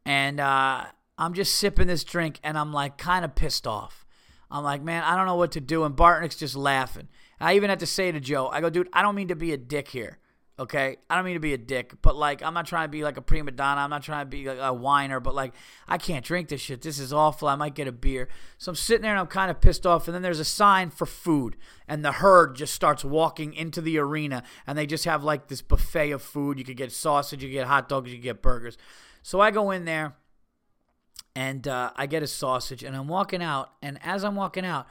[0.05, 0.85] and uh,
[1.17, 4.05] I'm just sipping this drink, and I'm like kind of pissed off.
[4.49, 7.09] I'm like, man, I don't know what to do, and Bartnick's just laughing.
[7.39, 9.51] I even had to say to Joe, I go, dude, I don't mean to be
[9.51, 10.17] a dick here.
[10.59, 13.03] Okay, I don't mean to be a dick, but like I'm not trying to be
[13.03, 13.81] like a prima donna.
[13.81, 15.53] I'm not trying to be like a whiner, but like
[15.87, 16.81] I can't drink this shit.
[16.81, 17.47] This is awful.
[17.47, 18.27] I might get a beer.
[18.57, 20.07] So I'm sitting there and I'm kind of pissed off.
[20.07, 23.99] And then there's a sign for food, and the herd just starts walking into the
[23.99, 26.57] arena, and they just have like this buffet of food.
[26.57, 28.79] You could get sausage, you get hot dogs, you get burgers.
[29.21, 30.15] So I go in there,
[31.35, 34.87] and uh, I get a sausage, and I'm walking out, and as I'm walking out,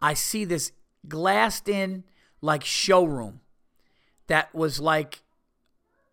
[0.00, 0.72] I see this
[1.06, 2.04] glassed in
[2.40, 3.39] like showroom
[4.30, 5.22] that was like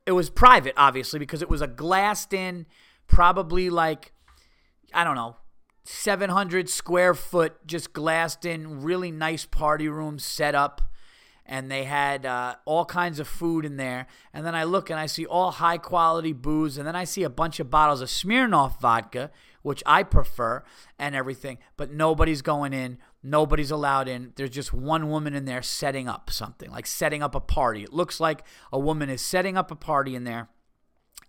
[0.05, 2.65] it was private obviously because it was a glassed in
[3.07, 4.11] probably like
[4.93, 5.37] i don't know
[5.85, 10.81] 700 square foot just glassed in really nice party room set up
[11.45, 14.05] and they had uh, all kinds of food in there.
[14.33, 17.23] And then i look and i see all high quality booze and then i see
[17.23, 20.63] a bunch of bottles of smirnoff vodka which i prefer
[20.99, 24.33] and everything but nobody's going in Nobody's allowed in.
[24.35, 27.83] There's just one woman in there setting up something, like setting up a party.
[27.83, 30.49] It looks like a woman is setting up a party in there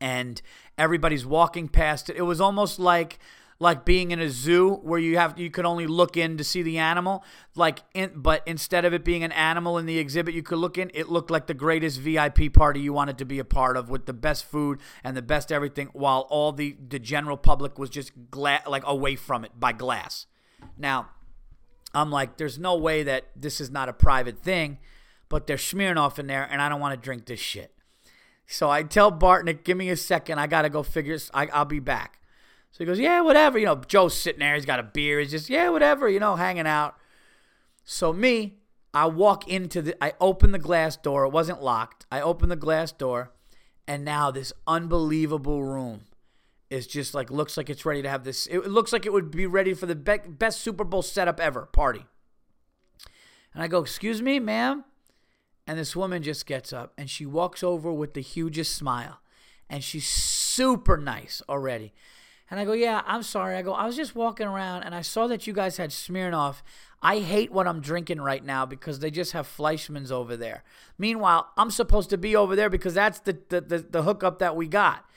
[0.01, 0.41] and
[0.77, 2.17] everybody's walking past it.
[2.17, 3.19] It was almost like
[3.61, 6.63] like being in a zoo where you have you could only look in to see
[6.63, 7.25] the animal
[7.57, 10.79] like in, but instead of it being an animal in the exhibit you could look
[10.79, 13.91] in it looked like the greatest vip party you wanted to be a part of
[13.91, 17.91] with the best food and the best everything while all the the general public was
[17.91, 20.27] just gla- like away from it by glass
[20.77, 21.09] now
[21.95, 24.79] I'm like, there's no way that this is not a private thing,
[25.29, 27.73] but they're Smirnoff in there, and I don't want to drink this shit.
[28.47, 30.39] So I tell Bartnick, give me a second.
[30.39, 32.21] I got to go figure I, I'll be back.
[32.71, 33.59] So he goes, yeah, whatever.
[33.59, 34.55] You know, Joe's sitting there.
[34.55, 35.21] He's got a beer.
[35.21, 36.97] He's just, yeah, whatever, you know, hanging out.
[37.85, 38.59] So me,
[38.95, 41.25] I walk into the, I open the glass door.
[41.25, 42.07] It wasn't locked.
[42.11, 43.33] I open the glass door,
[43.87, 46.03] and now this unbelievable room
[46.71, 48.47] is just like looks like it's ready to have this.
[48.47, 51.67] It looks like it would be ready for the be- best Super Bowl setup ever
[51.67, 52.07] party.
[53.55, 54.85] And I go, "Excuse me, ma'am,"
[55.67, 59.21] and this woman just gets up and she walks over with the hugest smile,
[59.69, 61.95] and she's super nice already.
[62.51, 65.03] And I go, "Yeah, I'm sorry." I go, "I was just walking around and I
[65.03, 66.63] saw that you guys had Smirnoff.
[67.01, 70.65] I hate what I'm drinking right now because they just have Fleischmann's over there.
[70.99, 74.55] Meanwhile, I'm supposed to be over there because that's the the, the, the hookup that
[74.55, 75.08] we got."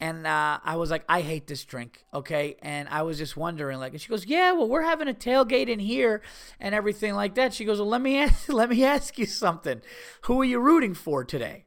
[0.00, 2.56] And uh, I was like, I hate this drink, okay?
[2.62, 5.68] And I was just wondering, like, and she goes, Yeah, well, we're having a tailgate
[5.68, 6.20] in here
[6.58, 7.54] and everything like that.
[7.54, 9.80] She goes, Well, let me ask, let me ask you something.
[10.22, 11.66] Who are you rooting for today?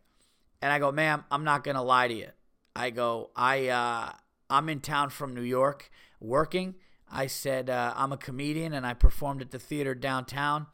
[0.62, 2.30] And I go, Ma'am, I'm not gonna lie to you.
[2.76, 4.12] I go, I uh,
[4.50, 6.76] I'm in town from New York working.
[7.10, 10.68] I said uh, I'm a comedian and I performed at the theater downtown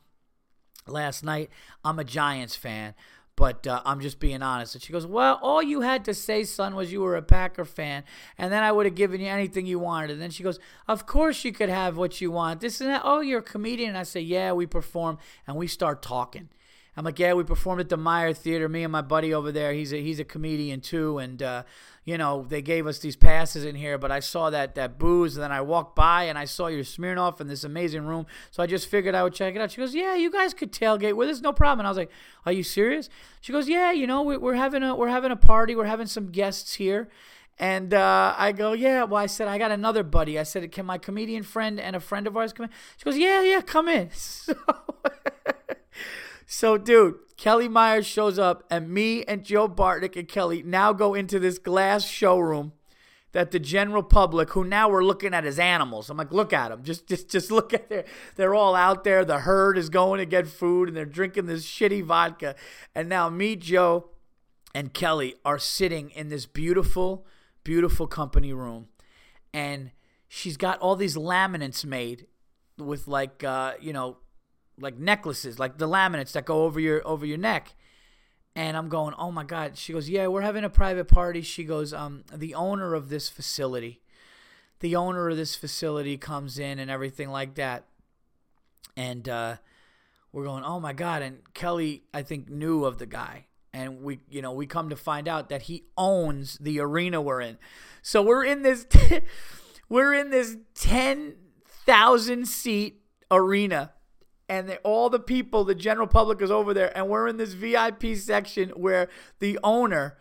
[0.87, 1.49] last night.
[1.83, 2.95] I'm a Giants fan.
[3.35, 4.75] But uh, I'm just being honest.
[4.75, 7.65] And she goes, Well, all you had to say, son, was you were a Packer
[7.65, 8.03] fan.
[8.37, 10.11] And then I would have given you anything you wanted.
[10.11, 12.61] And then she goes, Of course you could have what you want.
[12.61, 13.01] This and that.
[13.03, 13.89] Oh, you're a comedian.
[13.89, 15.17] And I say, Yeah, we perform.
[15.47, 16.49] And we start talking.
[16.95, 18.69] I'm like, yeah, we performed at the Meyer Theater.
[18.69, 21.63] Me and my buddy over there, he's a he's a comedian too, and uh,
[22.05, 23.97] you know they gave us these passes in here.
[23.97, 26.83] But I saw that that booze, and then I walked by and I saw your
[26.83, 28.27] Smirnoff in this amazing room.
[28.51, 29.71] So I just figured I would check it out.
[29.71, 31.79] She goes, yeah, you guys could tailgate with us, no problem.
[31.79, 32.11] And I was like,
[32.45, 33.09] are you serious?
[33.41, 36.07] She goes, yeah, you know we, we're having a we're having a party, we're having
[36.07, 37.09] some guests here.
[37.57, 39.03] And uh, I go, yeah.
[39.03, 40.37] Well, I said I got another buddy.
[40.39, 42.69] I said, can my comedian friend and a friend of ours come in?
[42.97, 44.09] She goes, yeah, yeah, come in.
[44.19, 44.53] So
[46.45, 51.13] so, dude, Kelly Myers shows up, and me and Joe Bartnick and Kelly now go
[51.13, 52.73] into this glass showroom
[53.31, 56.69] that the general public, who now we're looking at as animals, I'm like, look at
[56.69, 59.25] them, just, just, just look at their, they're all out there.
[59.25, 62.55] The herd is going to get food, and they're drinking this shitty vodka,
[62.93, 64.09] and now me, Joe,
[64.75, 67.25] and Kelly are sitting in this beautiful,
[67.63, 68.87] beautiful company room,
[69.53, 69.91] and
[70.27, 72.27] she's got all these laminates made
[72.77, 74.17] with like, uh, you know,
[74.79, 77.75] like necklaces, like the laminates that go over your over your neck.
[78.55, 79.77] And I'm going, oh my god.
[79.77, 81.41] She goes, yeah, we're having a private party.
[81.41, 84.01] She goes, um, the owner of this facility,
[84.79, 87.85] the owner of this facility comes in and everything like that.
[88.95, 89.55] And uh,
[90.31, 91.23] we're going, oh my god.
[91.23, 94.95] And Kelly, I think, knew of the guy, and we, you know, we come to
[94.95, 97.57] find out that he owns the arena we're in.
[98.03, 98.85] So we're in this,
[99.89, 103.01] we're in this ten thousand seat
[103.31, 103.93] arena
[104.53, 108.15] and all the people, the general public is over there, and we're in this VIP
[108.15, 110.15] section where the owner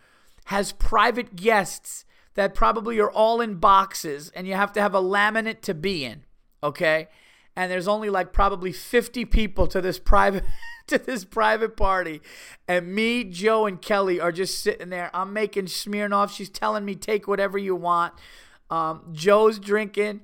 [0.47, 5.03] has private guests that probably are all in boxes, and you have to have a
[5.03, 6.23] laminate to be in,
[6.63, 7.09] okay?
[7.55, 10.45] And there's only like probably 50 people to this private
[10.87, 12.23] to this private party,
[12.67, 15.11] and me, Joe, and Kelly are just sitting there.
[15.13, 16.35] I'm making Smirnoff.
[16.35, 18.15] She's telling me take whatever you want.
[18.71, 20.23] Um, Joe's drinking.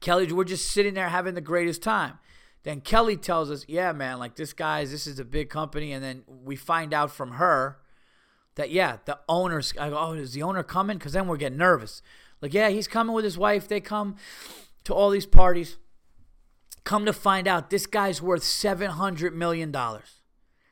[0.00, 2.18] Kelly, we're just sitting there having the greatest time.
[2.64, 5.92] Then Kelly tells us, yeah, man, like this guy's, this is a big company.
[5.92, 7.78] And then we find out from her
[8.56, 10.98] that, yeah, the owner's, I go, oh, is the owner coming?
[10.98, 12.02] Because then we're getting nervous.
[12.40, 13.68] Like, yeah, he's coming with his wife.
[13.68, 14.16] They come
[14.84, 15.76] to all these parties.
[16.84, 19.72] Come to find out, this guy's worth $700 million.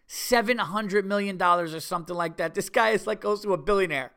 [0.09, 2.55] $700 million or something like that.
[2.55, 4.13] This guy is like goes to a billionaire,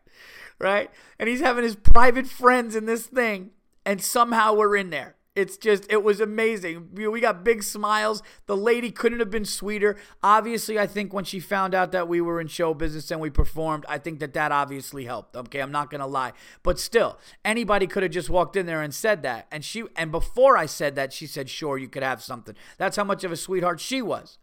[0.60, 0.90] right?
[1.18, 3.52] And he's having his private friends in this thing,
[3.86, 5.16] and somehow we're in there.
[5.40, 6.90] It's just, it was amazing.
[6.94, 8.22] We got big smiles.
[8.46, 9.96] The lady couldn't have been sweeter.
[10.22, 13.30] Obviously, I think when she found out that we were in show business and we
[13.30, 15.38] performed, I think that that obviously helped.
[15.38, 16.34] Okay, I'm not going to lie.
[16.62, 19.48] But still, anybody could have just walked in there and said that.
[19.50, 22.56] And she, and before I said that, she said, sure, you could have something.
[22.78, 24.40] That's how much of a sweetheart she was.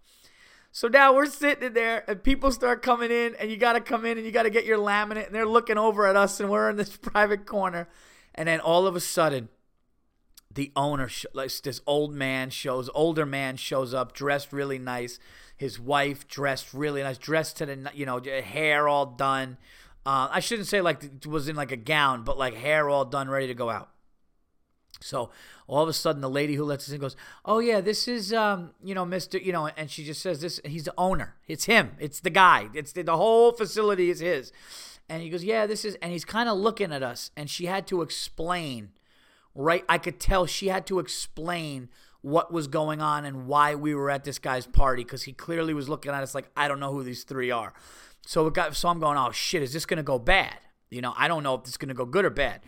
[0.72, 4.06] So now we're sitting there and people start coming in and you got to come
[4.06, 6.48] in and you got to get your laminate and they're looking over at us and
[6.48, 7.86] we're in this private corner.
[8.34, 9.50] And then all of a sudden,
[10.56, 15.18] the owner, like this old man shows, older man shows up, dressed really nice.
[15.56, 19.58] His wife dressed really nice, dressed to the, you know, hair all done.
[20.04, 23.04] Uh, I shouldn't say like it was in like a gown, but like hair all
[23.04, 23.90] done, ready to go out.
[25.00, 25.30] So
[25.66, 28.32] all of a sudden, the lady who lets us in goes, "Oh yeah, this is
[28.32, 31.36] um, you know, Mister, you know," and she just says, "This, he's the owner.
[31.46, 31.92] It's him.
[31.98, 32.70] It's the guy.
[32.72, 34.52] It's the, the whole facility is his."
[35.08, 37.66] And he goes, "Yeah, this is," and he's kind of looking at us, and she
[37.66, 38.92] had to explain
[39.56, 39.84] right?
[39.88, 41.88] I could tell she had to explain
[42.22, 45.74] what was going on and why we were at this guy's party because he clearly
[45.74, 47.72] was looking at us like, I don't know who these three are.
[48.26, 50.56] So it got so I'm going, oh shit, is this gonna go bad?
[50.90, 52.62] You know, I don't know if is gonna go good or bad.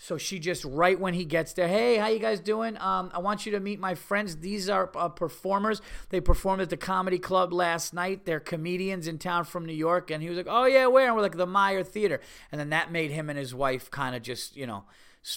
[0.00, 2.76] So she just right when he gets there, hey, how you guys doing?
[2.78, 4.36] Um, I want you to meet my friends.
[4.36, 5.82] These are uh, performers.
[6.10, 8.24] They performed at the comedy club last night.
[8.24, 10.12] They're comedians in town from New York.
[10.12, 11.08] And he was like, oh yeah, where?
[11.08, 12.20] And we're like the Meyer Theater.
[12.52, 14.84] And then that made him and his wife kind of just, you know,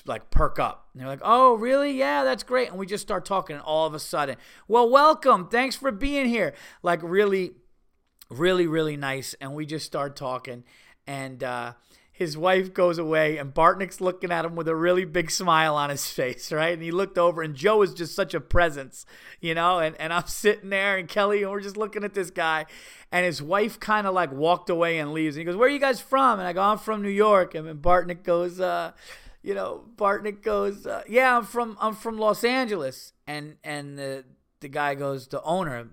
[0.06, 0.90] like perk up.
[0.94, 1.92] And they're like, "Oh, really?
[1.92, 5.48] Yeah, that's great." And we just start talking, and all of a sudden, "Well, welcome.
[5.48, 6.54] Thanks for being here."
[6.84, 7.52] Like really,
[8.30, 9.36] really, really nice.
[9.42, 10.64] And we just start talking,
[11.08, 11.74] and uh,
[12.22, 15.90] his wife goes away, and Bartnick's looking at him with a really big smile on
[15.90, 16.74] his face, right?
[16.74, 19.06] And he looked over, and Joe is just such a presence,
[19.40, 19.80] you know.
[19.80, 22.66] And and I'm sitting there, and Kelly, and we're just looking at this guy,
[23.12, 25.36] and his wife kind of like walked away and leaves.
[25.36, 27.56] And he goes, "Where are you guys from?" And I go, "I'm from New York."
[27.56, 28.92] And then Bartnick goes, uh,
[29.44, 34.26] you know, Bartnick goes, uh, "Yeah, I'm from I'm from Los Angeles," and and the
[34.60, 35.90] the guy goes, the owner,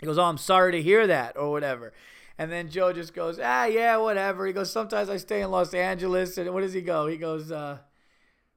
[0.00, 1.92] he goes, "Oh, I'm sorry to hear that," or whatever.
[2.38, 5.74] And then Joe just goes, "Ah, yeah, whatever." He goes, "Sometimes I stay in Los
[5.74, 7.06] Angeles," and what does he go?
[7.06, 7.78] He goes, uh,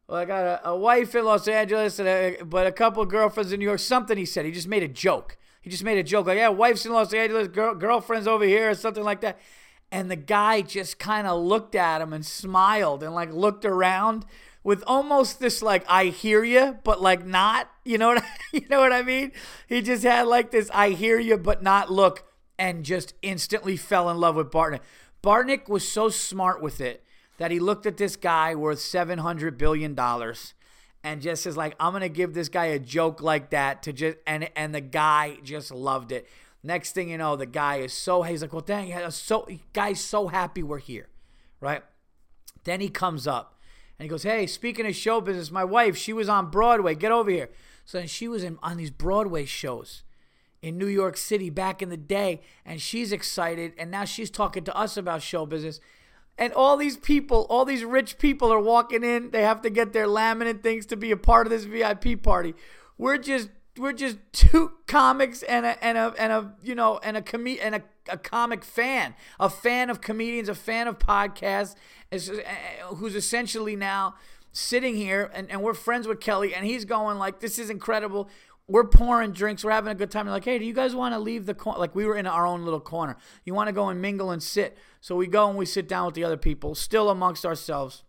[0.08, 3.10] "Well, I got a, a wife in Los Angeles, and a, but a couple of
[3.10, 4.46] girlfriends in New York." Something he said.
[4.46, 5.38] He just made a joke.
[5.62, 8.70] He just made a joke like, "Yeah, wife's in Los Angeles, girl, girlfriends over here,"
[8.72, 9.40] or something like that.
[9.92, 14.26] And the guy just kind of looked at him and smiled and like looked around
[14.64, 17.72] with almost this like I hear you, but like not.
[17.86, 19.32] You know what I, you know what I mean?
[19.68, 22.26] He just had like this I hear you, but not look,
[22.60, 24.82] and just instantly fell in love with Bartnick.
[25.24, 27.04] Bartnick was so smart with it
[27.38, 30.54] that he looked at this guy worth seven hundred billion dollars
[31.04, 34.18] and just is like, I'm gonna give this guy a joke like that to just
[34.28, 36.28] and and the guy just loved it.
[36.64, 40.28] Next thing you know, the guy is so he's like, well, dang, so guy's so
[40.28, 41.08] happy we're here,
[41.62, 41.84] right?
[42.64, 43.58] Then he comes up
[43.98, 46.96] and he goes, hey, speaking of show business, my wife, she was on Broadway.
[46.96, 47.50] Get over here.
[47.86, 50.04] So then she was in, on these Broadway shows
[50.62, 54.64] in New York City back in the day, and she's excited, and now she's talking
[54.66, 55.80] to us about show business.
[56.38, 59.32] And all these people, all these rich people are walking in.
[59.32, 62.54] They have to get their laminate things to be a part of this VIP party.
[62.98, 67.18] We're just we're just two comics and a and a and a you know and
[67.18, 71.76] a com- and a, a comic fan, a fan of comedians, a fan of podcasts,
[72.12, 74.16] uh, who's essentially now
[74.52, 78.28] sitting here and, and we're friends with Kelly and he's going like this is incredible
[78.68, 80.28] we're pouring drinks, we're having a good time.
[80.28, 81.80] Like, hey, do you guys want to leave the corner?
[81.80, 83.18] Like we were in our own little corner.
[83.46, 84.78] You want to go and mingle and sit?
[85.00, 88.04] So we go and we sit down with the other people, still amongst ourselves.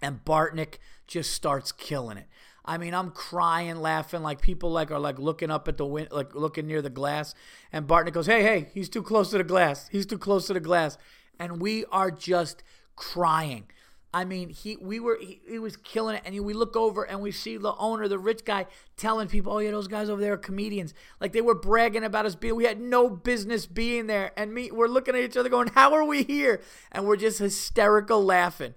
[0.00, 2.26] And Bartnick just starts killing it.
[2.64, 6.08] I mean, I'm crying, laughing, like people like are like looking up at the wind,
[6.10, 7.34] like looking near the glass.
[7.72, 9.88] And Bartnick goes, "Hey, hey, he's too close to the glass.
[9.88, 10.96] He's too close to the glass."
[11.38, 12.62] And we are just
[12.96, 13.66] crying.
[14.14, 17.20] I mean, he we were he, he was killing it, and we look over and
[17.20, 20.34] we see the owner, the rich guy, telling people, "Oh yeah, those guys over there
[20.34, 22.54] are comedians." Like they were bragging about us being.
[22.54, 25.92] We had no business being there, and me, we're looking at each other, going, "How
[25.92, 26.62] are we here?"
[26.92, 28.74] And we're just hysterical laughing,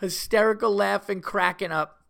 [0.00, 2.01] hysterical laughing, cracking up,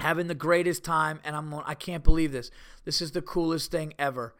[0.00, 1.20] having the greatest time.
[1.24, 2.50] And I'm, I can't believe this.
[2.84, 4.34] This is the coolest thing ever.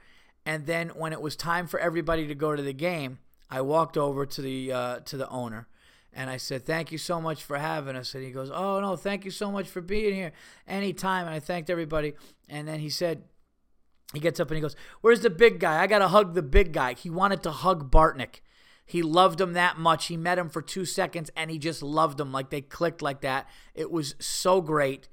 [0.45, 3.19] And then when it was time for everybody to go to the game,
[3.51, 5.69] I walked over to the uh, to the owner
[6.17, 8.15] and I said, Thank you so much for having us.
[8.15, 10.33] And he goes, Oh, no, thank you so much for being here
[10.67, 11.27] anytime.
[11.27, 12.15] And I thanked everybody.
[12.49, 13.25] And then he said,
[14.15, 15.81] He gets up and he goes, Where's the big guy?
[15.81, 16.95] I got to hug the big guy.
[16.95, 18.41] He wanted to hug Bartnick.
[18.87, 20.07] He loved him that much.
[20.07, 22.33] He met him for two seconds and he just loved him.
[22.33, 23.47] Like they clicked like that.
[23.75, 25.09] It was so great.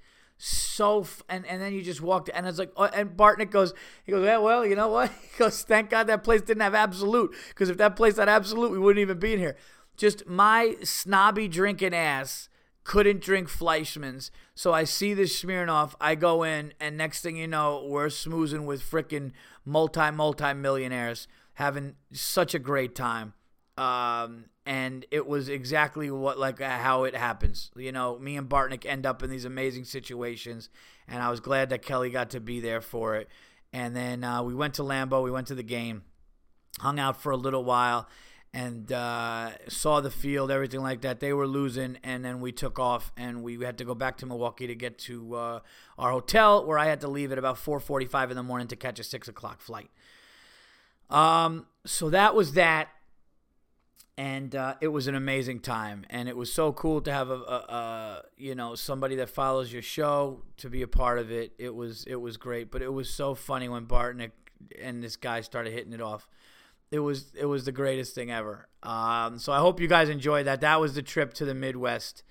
[0.45, 3.73] So, f- and, and then you just walked, and it's like, oh, and Bartnick goes,
[4.03, 5.09] he goes, yeah, well, you know what?
[5.21, 8.71] He goes, thank God that place didn't have Absolut because if that place had Absolut
[8.71, 9.55] we wouldn't even be in here
[9.97, 12.49] just my snobby drinking ass
[12.83, 14.29] couldn't drink Fleischmann's.
[14.55, 15.93] So I see this Smirnoff.
[16.01, 19.31] I go in, and next thing you know, we're smoozing with freaking
[19.63, 23.33] multi, multi millionaires, having such a great time.
[23.77, 27.71] Um, and it was exactly what, like, uh, how it happens.
[27.75, 30.69] You know, me and Bartnick end up in these amazing situations,
[31.07, 33.29] and I was glad that Kelly got to be there for it.
[33.71, 36.03] And then uh, we went to Lambeau, we went to the game,
[36.79, 38.07] hung out for a little while
[38.53, 41.19] and uh, saw the field, everything like that.
[41.19, 44.27] They were losing, and then we took off, and we had to go back to
[44.27, 45.59] Milwaukee to get to uh,
[45.97, 48.99] our hotel, where I had to leave at about 4:45 in the morning to catch
[48.99, 49.89] a six o'clock flight.
[51.09, 52.89] Um, so that was that,
[54.17, 57.33] and uh, it was an amazing time, and it was so cool to have a,
[57.33, 61.53] a, a, you know somebody that follows your show to be a part of it.
[61.57, 64.31] It was it was great, but it was so funny when Bartnick
[64.81, 66.29] and this guy started hitting it off
[66.93, 68.67] it was it was the greatest thing ever.
[68.83, 70.61] Um, so I hope you guys enjoyed that.
[70.61, 72.21] That was the trip to the Midwest,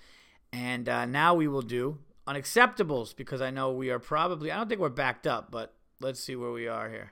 [0.53, 4.51] and uh, now we will do unacceptables because I know we are probably.
[4.51, 7.11] I don't think we're backed up, but let's see where we are here.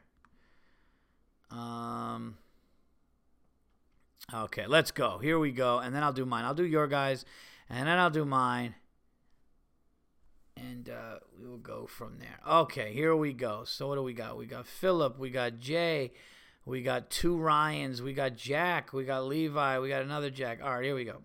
[1.52, 2.38] Um.
[4.34, 5.18] Okay, let's go.
[5.18, 6.46] Here we go, and then I'll do mine.
[6.46, 7.26] I'll do your guys,
[7.70, 8.76] and then I'll do mine,
[10.56, 12.40] and uh, we will go from there.
[12.48, 13.64] Okay, here we go.
[13.66, 14.38] So what do we got?
[14.38, 15.20] We got Philip.
[15.20, 16.14] We got Jay.
[16.66, 18.02] We got two Ryans.
[18.02, 18.94] We got Jack.
[18.94, 19.80] We got Levi.
[19.80, 20.60] We got another Jack.
[20.64, 21.22] All right, here we go.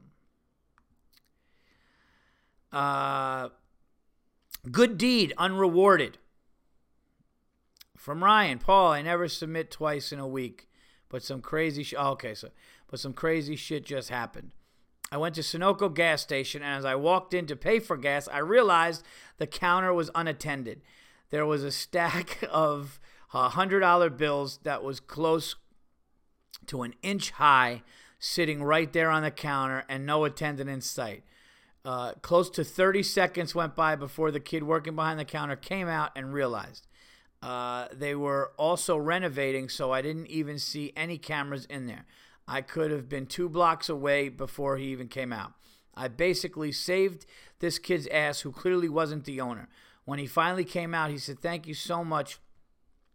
[2.72, 3.50] Uh,
[4.70, 6.18] good deed unrewarded.
[7.96, 10.68] From Ryan, Paul, I never submit twice in a week,
[11.08, 11.98] but some crazy shit.
[12.00, 12.50] Oh, okay, so
[12.88, 14.52] but some crazy shit just happened.
[15.10, 18.28] I went to Sunoco gas station, and as I walked in to pay for gas,
[18.28, 19.04] I realized
[19.38, 20.82] the counter was unattended.
[21.30, 23.00] There was a stack of
[23.32, 25.56] $100 bills that was close
[26.66, 27.82] to an inch high
[28.18, 31.22] sitting right there on the counter and no attendant in sight.
[31.84, 35.86] Uh, close to 30 seconds went by before the kid working behind the counter came
[35.86, 36.86] out and realized.
[37.42, 42.04] Uh, they were also renovating, so I didn't even see any cameras in there.
[42.48, 45.52] I could have been two blocks away before he even came out.
[45.94, 47.26] I basically saved
[47.58, 49.68] this kid's ass, who clearly wasn't the owner.
[50.04, 52.38] When he finally came out, he said, Thank you so much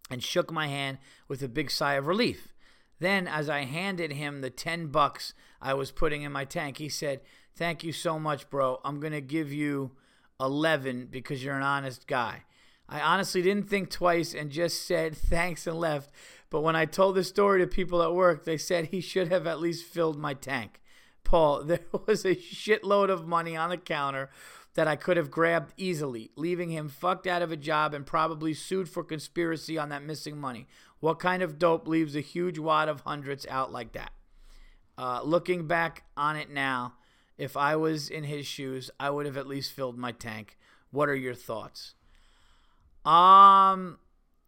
[0.10, 2.54] and shook my hand with a big sigh of relief.
[3.00, 6.90] Then, as I handed him the 10 bucks I was putting in my tank, he
[6.90, 7.22] said,
[7.56, 8.80] Thank you so much, bro.
[8.84, 9.92] I'm going to give you
[10.40, 12.44] 11 because you're an honest guy.
[12.90, 16.12] I honestly didn't think twice and just said thanks and left.
[16.52, 19.47] But when I told the story to people at work, they said he should have
[19.47, 20.80] at least filled my tank.
[21.24, 24.30] Paul, there was a shitload of money on the counter
[24.76, 28.54] that I could have grabbed easily, leaving him fucked out of a job and probably
[28.54, 30.68] sued for conspiracy on that missing money.
[30.99, 34.12] What kind of dope leaves a huge wad of hundreds out like that?
[34.97, 36.93] Uh, looking back on it now,
[37.38, 40.58] if I was in his shoes, I would have at least filled my tank.
[40.91, 41.95] What are your thoughts?
[43.04, 43.97] Um,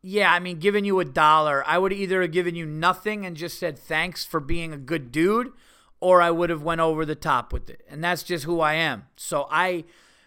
[0.06, 3.38] yeah, I mean, giving you a dollar, I would either have given you nothing and
[3.38, 5.54] just said thanks for being a good dude,
[6.02, 8.74] or I would have went over the top with it, and that's just who I
[8.74, 9.08] am.
[9.16, 9.86] So I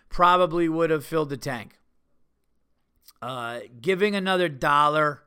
[0.09, 1.79] probably would have filled the tank.
[3.21, 5.25] Uh, giving another dollar,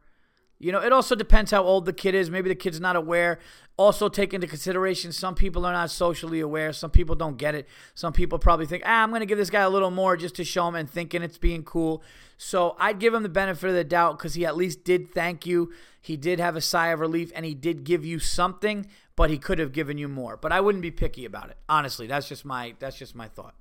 [0.57, 2.31] you know, it also depends how old the kid is.
[2.31, 3.37] Maybe the kid's not aware.
[3.79, 6.73] Also, take into consideration some people are not socially aware.
[6.73, 7.65] Some people don't get it.
[7.95, 10.35] Some people probably think, ah, I'm going to give this guy a little more just
[10.35, 12.03] to show him and thinking it's being cool.
[12.37, 15.45] So I'd give him the benefit of the doubt because he at least did thank
[15.45, 15.71] you.
[16.01, 19.37] He did have a sigh of relief and he did give you something, but he
[19.37, 20.35] could have given you more.
[20.35, 21.55] But I wouldn't be picky about it.
[21.69, 23.55] Honestly, that's just my that's just my thought.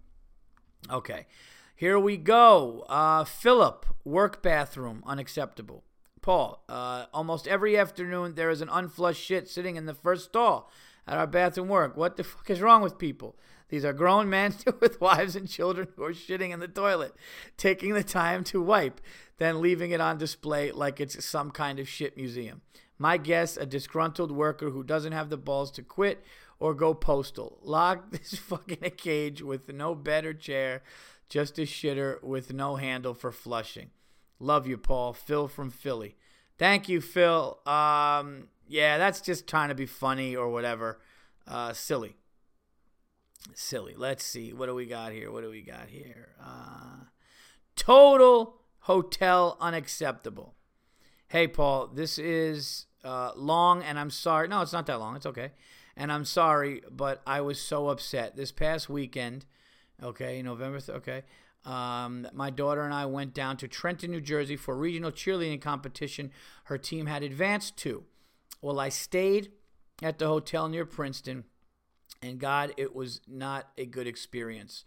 [0.91, 1.29] Okay.
[1.77, 2.85] Here we go.
[2.89, 5.85] Uh, Philip, work bathroom, unacceptable.
[6.23, 10.71] Paul, uh, almost every afternoon there is an unflushed shit sitting in the first stall
[11.07, 11.97] at our bathroom work.
[11.97, 13.37] What the fuck is wrong with people?
[13.69, 17.15] These are grown men with wives and children who are shitting in the toilet,
[17.57, 19.01] taking the time to wipe,
[19.39, 22.63] then leaving it on display like it's some kind of shit museum.
[22.99, 26.25] My guess, a disgruntled worker who doesn't have the balls to quit
[26.59, 27.59] or go postal.
[27.63, 30.83] Lock this fucking a cage with no bed or chair,
[31.29, 33.91] just a shitter with no handle for flushing.
[34.41, 35.13] Love you, Paul.
[35.13, 36.17] Phil from Philly.
[36.59, 37.59] Thank you, Phil.
[37.67, 41.01] Um, yeah, that's just trying to be funny or whatever.
[41.47, 42.17] Uh, silly.
[43.55, 43.95] Silly.
[43.97, 44.53] Let's see.
[44.53, 45.31] What do we got here?
[45.31, 46.31] What do we got here?
[46.41, 47.05] Uh,
[47.77, 50.55] total hotel unacceptable.
[51.29, 54.49] Hey, Paul, this is uh, long and I'm sorry.
[54.49, 55.17] No, it's not that long.
[55.17, 55.53] It's okay.
[55.97, 58.37] And I'm sorry, but I was so upset.
[58.37, 59.47] This past weekend,
[60.03, 61.23] okay, November, th- okay,
[61.65, 65.61] um, my daughter and I went down to Trenton, New Jersey for a regional cheerleading
[65.61, 66.31] competition
[66.65, 68.05] her team had advanced to.
[68.63, 69.51] Well, I stayed
[70.03, 71.45] at the hotel near Princeton,
[72.23, 74.85] and God, it was not a good experience.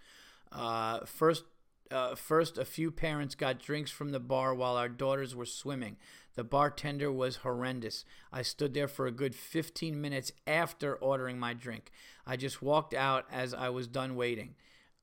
[0.52, 1.44] Uh, first,
[1.90, 5.98] uh, first, a few parents got drinks from the bar while our daughters were swimming.
[6.36, 8.06] The bartender was horrendous.
[8.32, 11.92] I stood there for a good 15 minutes after ordering my drink.
[12.26, 14.56] I just walked out as I was done waiting.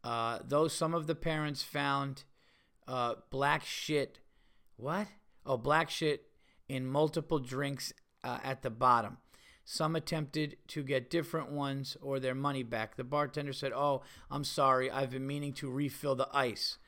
[0.09, 2.25] Uh, though some of the parents found
[2.87, 4.21] uh, black shit,
[4.79, 5.07] what?
[5.45, 6.23] Oh, black shit
[6.67, 7.93] in multiple drinks
[8.25, 9.19] uh, at the bottom.
[9.67, 12.97] Some attempted to get different ones or their money back.
[12.97, 14.01] The bartender said, Oh,
[14.31, 14.91] I'm sorry.
[14.91, 16.79] I've been meaning to refill the ice.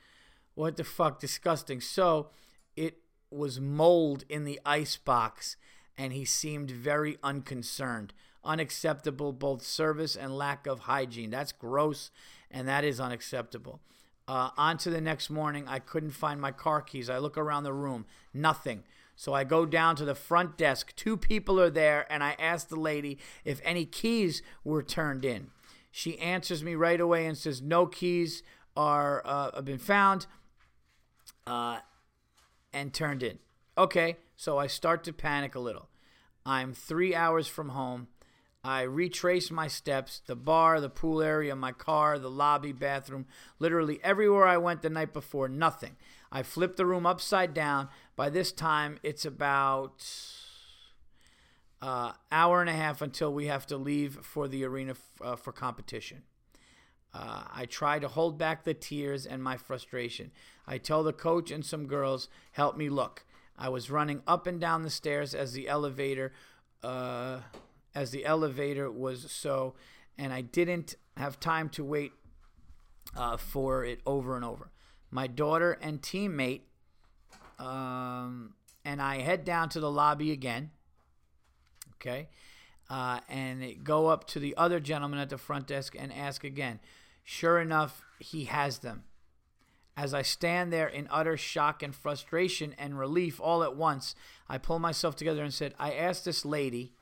[0.54, 1.20] What the fuck?
[1.20, 1.82] Disgusting.
[1.82, 2.30] So
[2.74, 5.58] it was mold in the ice box,
[5.98, 8.14] and he seemed very unconcerned.
[8.42, 11.28] Unacceptable, both service and lack of hygiene.
[11.28, 12.10] That's gross,
[12.50, 13.80] and that is unacceptable.
[14.28, 17.10] Uh, on to the next morning, I couldn't find my car keys.
[17.10, 18.84] I look around the room, nothing.
[19.16, 20.94] So I go down to the front desk.
[20.96, 25.50] Two people are there, and I ask the lady if any keys were turned in.
[25.90, 28.42] She answers me right away and says no keys
[28.76, 30.26] are uh, have been found.
[31.46, 31.80] Uh,
[32.72, 33.38] and turned in.
[33.76, 35.88] Okay, so I start to panic a little.
[36.44, 38.08] I'm three hours from home.
[38.62, 43.26] I retrace my steps the bar, the pool area, my car, the lobby, bathroom,
[43.58, 45.96] literally everywhere I went the night before, nothing.
[46.30, 47.88] I flip the room upside down.
[48.16, 50.04] By this time, it's about
[51.80, 55.36] uh, hour and a half until we have to leave for the arena f- uh,
[55.36, 56.22] for competition.
[57.12, 60.30] Uh, I try to hold back the tears and my frustration.
[60.66, 63.24] I tell the coach and some girls, help me look.
[63.58, 66.32] I was running up and down the stairs as the elevator,
[66.82, 67.40] uh,
[67.94, 69.74] as the elevator was so,
[70.16, 72.12] and I didn't have time to wait
[73.16, 74.70] uh, for it over and over.
[75.10, 76.62] My daughter and teammate,
[77.58, 80.70] um, and I head down to the lobby again.
[81.96, 82.28] Okay.
[82.88, 86.80] Uh, and go up to the other gentleman at the front desk and ask again.
[87.22, 89.04] Sure enough, he has them.
[89.96, 94.14] As I stand there in utter shock and frustration and relief all at once,
[94.48, 96.94] I pull myself together and said, I asked this lady,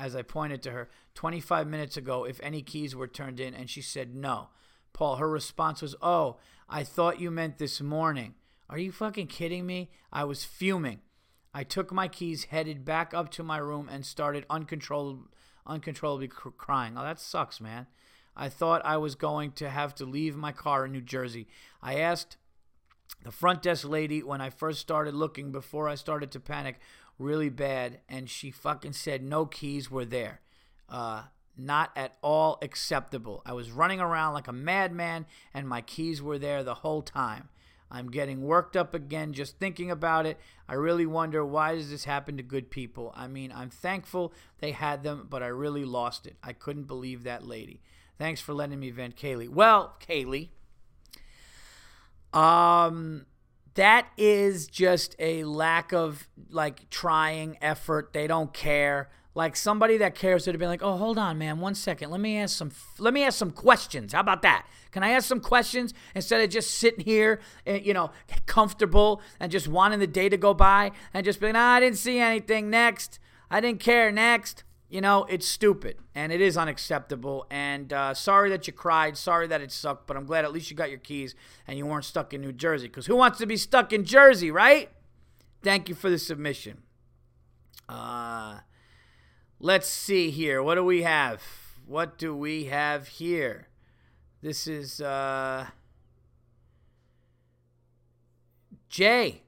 [0.00, 3.68] as I pointed to her, 25 minutes ago if any keys were turned in, and
[3.68, 4.48] she said no.
[4.94, 6.38] Paul, her response was, Oh,
[6.68, 8.34] I thought you meant this morning.
[8.70, 9.90] Are you fucking kidding me?
[10.10, 11.00] I was fuming.
[11.52, 15.28] I took my keys, headed back up to my room, and started uncontrollably,
[15.66, 16.94] uncontrollably crying.
[16.96, 17.86] Oh, that sucks, man.
[18.36, 21.46] I thought I was going to have to leave my car in New Jersey.
[21.82, 22.36] I asked
[23.22, 26.78] the front desk lady when I first started looking before I started to panic
[27.20, 30.40] really bad, and she fucking said no keys were there.
[30.88, 31.24] Uh,
[31.56, 33.42] not at all acceptable.
[33.44, 37.50] I was running around like a madman, and my keys were there the whole time.
[37.90, 40.38] I'm getting worked up again just thinking about it.
[40.68, 43.12] I really wonder why does this happen to good people?
[43.16, 46.36] I mean, I'm thankful they had them, but I really lost it.
[46.42, 47.82] I couldn't believe that lady.
[48.16, 49.48] Thanks for letting me vent, Kaylee.
[49.48, 50.50] Well, Kaylee,
[52.32, 53.26] um,
[53.74, 58.12] that is just a lack of like trying effort.
[58.12, 59.10] They don't care.
[59.34, 62.10] Like somebody that cares would have been like, "Oh, hold on, man, one second.
[62.10, 62.72] Let me ask some.
[62.98, 64.12] Let me ask some questions.
[64.12, 64.66] How about that?
[64.90, 68.10] Can I ask some questions instead of just sitting here, eh, you know,
[68.46, 72.18] comfortable and just wanting the day to go by and just being, I didn't see
[72.18, 72.70] anything.
[72.70, 74.10] Next, I didn't care.
[74.10, 77.46] Next, you know, it's stupid and it is unacceptable.
[77.48, 79.16] And uh, sorry that you cried.
[79.16, 80.08] Sorry that it sucked.
[80.08, 81.36] But I'm glad at least you got your keys
[81.66, 82.88] and you weren't stuck in New Jersey.
[82.88, 84.90] Because who wants to be stuck in Jersey, right?
[85.62, 86.82] Thank you for the submission.
[87.88, 88.58] Uh,
[89.60, 90.60] let's see here.
[90.60, 91.42] What do we have?
[91.86, 93.68] What do we have here?
[94.42, 95.66] This is uh,
[98.88, 99.42] Jay.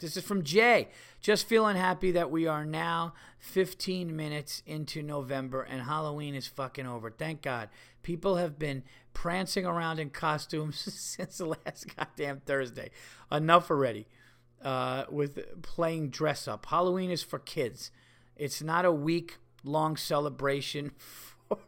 [0.00, 0.88] This is from Jay.
[1.20, 6.86] Just feeling happy that we are now 15 minutes into November and Halloween is fucking
[6.86, 7.10] over.
[7.10, 7.70] Thank God.
[8.02, 8.84] People have been
[9.14, 12.90] prancing around in costumes since the last goddamn Thursday.
[13.32, 14.06] Enough already
[14.62, 16.66] uh, with playing dress up.
[16.66, 17.90] Halloween is for kids,
[18.36, 20.92] it's not a week long celebration
[21.48, 21.58] for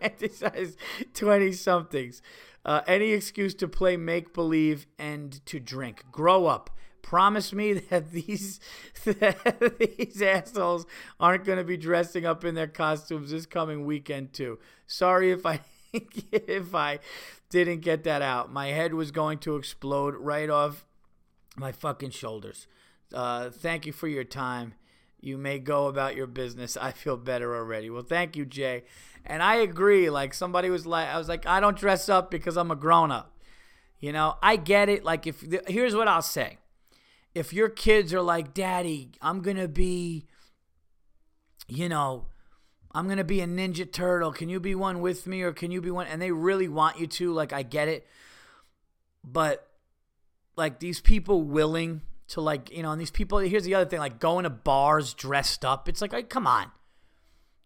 [0.00, 0.76] fantasized
[1.14, 2.22] 20 somethings.
[2.64, 6.04] Uh, any excuse to play make believe and to drink.
[6.10, 6.70] Grow up.
[7.04, 8.60] Promise me that these
[9.04, 10.86] that these assholes
[11.20, 14.58] aren't going to be dressing up in their costumes this coming weekend too.
[14.86, 15.60] Sorry if I
[15.92, 17.00] if I
[17.50, 18.50] didn't get that out.
[18.50, 20.86] My head was going to explode right off
[21.56, 22.66] my fucking shoulders.
[23.12, 24.72] Uh, thank you for your time.
[25.20, 26.74] You may go about your business.
[26.74, 27.90] I feel better already.
[27.90, 28.84] Well, thank you, Jay.
[29.26, 30.08] And I agree.
[30.08, 33.10] Like somebody was like, I was like, I don't dress up because I'm a grown
[33.10, 33.36] up.
[34.00, 35.04] You know, I get it.
[35.04, 36.56] Like if here's what I'll say.
[37.34, 40.26] If your kids are like, Daddy, I'm gonna be,
[41.66, 42.26] you know,
[42.92, 44.32] I'm gonna be a Ninja Turtle.
[44.32, 46.06] Can you be one with me, or can you be one?
[46.06, 47.32] And they really want you to.
[47.32, 48.06] Like I get it,
[49.24, 49.68] but
[50.56, 53.38] like these people willing to like you know, and these people.
[53.38, 55.88] Here's the other thing: like going to bars dressed up.
[55.88, 56.70] It's like, like come on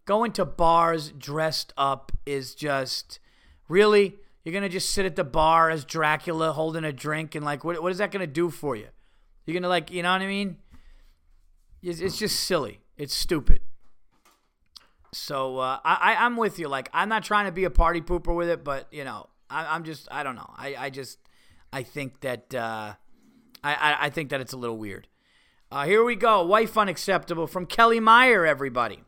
[0.08, 3.20] going to bars dressed up is just
[3.68, 7.62] really you're gonna just sit at the bar as Dracula holding a drink and like
[7.62, 8.86] what what is that gonna do for you?
[9.48, 10.58] You're gonna like you know what I mean?
[11.82, 12.80] It's, it's just silly.
[12.98, 13.60] It's stupid.
[15.14, 16.68] So uh, I I'm with you.
[16.68, 19.74] Like I'm not trying to be a party pooper with it, but you know I,
[19.74, 20.50] am just I don't know.
[20.54, 21.18] I I just
[21.72, 22.92] I think that uh,
[23.64, 25.08] I, I think that it's a little weird.
[25.72, 26.44] Uh, here we go.
[26.44, 28.44] Wife unacceptable from Kelly Meyer.
[28.44, 29.02] Everybody.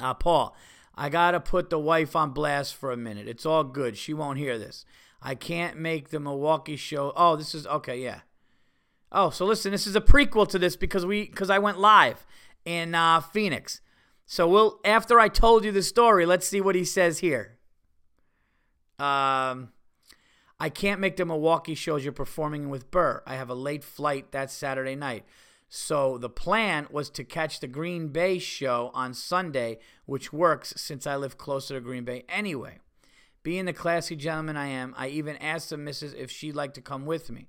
[0.00, 0.56] Uh, Paul,
[0.94, 3.28] I got to put the wife on blast for a minute.
[3.28, 3.98] It's all good.
[3.98, 4.86] She won't hear this.
[5.20, 7.12] I can't make the Milwaukee show.
[7.14, 8.20] Oh, this is okay, yeah.
[9.12, 12.26] Oh, so listen, this is a prequel to this because we because I went live
[12.64, 13.80] in uh, Phoenix.
[14.26, 17.58] So we'll after I told you the story, let's see what he says here.
[18.98, 19.70] Um
[20.58, 23.22] I can't make the Milwaukee shows you're performing with Burr.
[23.26, 25.24] I have a late flight that Saturday night.
[25.68, 31.06] So the plan was to catch the Green Bay show on Sunday, which works since
[31.06, 32.78] I live closer to Green Bay anyway.
[33.42, 36.80] Being the classy gentleman I am, I even asked the missus if she'd like to
[36.80, 37.48] come with me.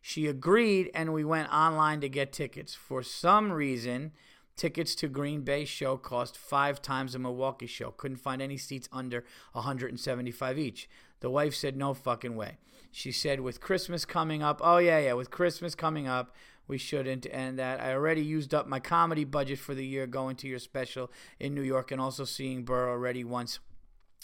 [0.00, 2.74] She agreed, and we went online to get tickets.
[2.74, 4.12] For some reason,
[4.56, 7.90] tickets to Green Bay show cost five times the Milwaukee show.
[7.90, 10.88] Couldn't find any seats under 175 each.
[11.20, 12.58] The wife said, No fucking way.
[12.90, 16.34] She said, With Christmas coming up, oh, yeah, yeah, with Christmas coming up,
[16.66, 17.26] we shouldn't.
[17.26, 20.58] And that I already used up my comedy budget for the year going to your
[20.58, 23.58] special in New York and also seeing Burr already once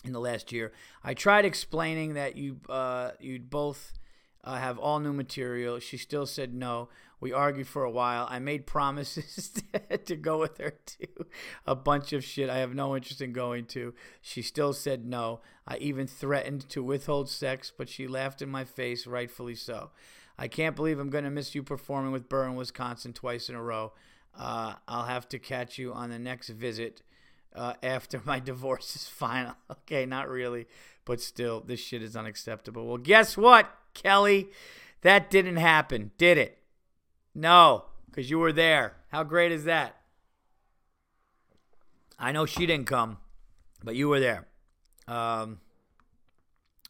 [0.04, 0.72] in the last year.
[1.02, 3.92] I tried explaining that you uh, you'd both
[4.44, 5.78] uh, have all new material.
[5.78, 6.88] She still said no.
[7.20, 8.26] We argued for a while.
[8.28, 9.50] I made promises
[10.04, 11.06] to go with her to
[11.66, 13.94] a bunch of shit I have no interest in going to.
[14.20, 15.40] She still said no.
[15.66, 19.90] I even threatened to withhold sex, but she laughed in my face, rightfully so.
[20.38, 23.54] I can't believe I'm going to miss you performing with Burr in Wisconsin twice in
[23.54, 23.92] a row.
[24.36, 27.02] Uh, I'll have to catch you on the next visit
[27.54, 29.54] uh, after my divorce is final.
[29.70, 30.66] okay, not really,
[31.04, 32.86] but still, this shit is unacceptable.
[32.86, 34.48] Well, guess what, Kelly?
[35.02, 36.58] That didn't happen, did it?
[37.34, 38.96] No, because you were there.
[39.08, 39.96] How great is that?
[42.18, 43.18] I know she didn't come,
[43.82, 44.46] but you were there.
[45.06, 45.60] Um,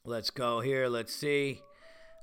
[0.04, 0.88] let's go here.
[0.88, 1.60] Let's see.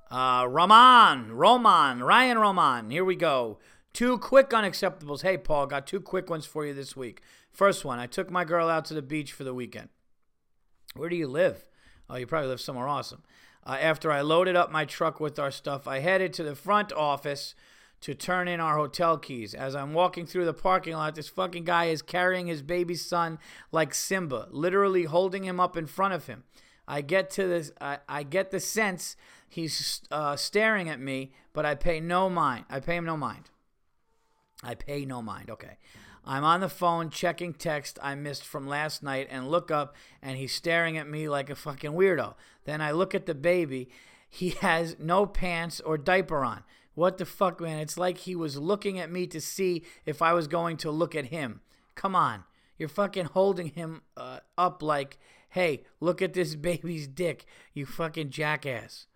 [0.09, 2.89] Uh, Roman, Roman, Ryan Roman.
[2.89, 3.59] Here we go.
[3.93, 5.21] Two quick unacceptables.
[5.21, 7.21] Hey, Paul, got two quick ones for you this week.
[7.51, 9.89] First one, I took my girl out to the beach for the weekend.
[10.95, 11.65] Where do you live?
[12.09, 13.23] Oh, you probably live somewhere awesome.
[13.65, 16.91] Uh, after I loaded up my truck with our stuff, I headed to the front
[16.91, 17.53] office
[18.01, 19.53] to turn in our hotel keys.
[19.53, 23.37] As I'm walking through the parking lot, this fucking guy is carrying his baby son
[23.71, 26.43] like Simba, literally holding him up in front of him.
[26.87, 27.71] I get to this.
[27.79, 29.15] I, I get the sense
[29.47, 32.65] he's uh, staring at me, but I pay no mind.
[32.69, 33.51] I pay him no mind.
[34.63, 35.51] I pay no mind.
[35.51, 35.77] Okay.
[36.23, 40.37] I'm on the phone checking text I missed from last night and look up and
[40.37, 42.35] he's staring at me like a fucking weirdo.
[42.65, 43.89] Then I look at the baby.
[44.29, 46.63] He has no pants or diaper on.
[46.93, 47.79] What the fuck, man?
[47.79, 51.15] It's like he was looking at me to see if I was going to look
[51.15, 51.61] at him.
[51.95, 52.43] Come on.
[52.77, 55.17] You're fucking holding him uh, up like,
[55.49, 59.07] hey, look at this baby's dick, you fucking jackass.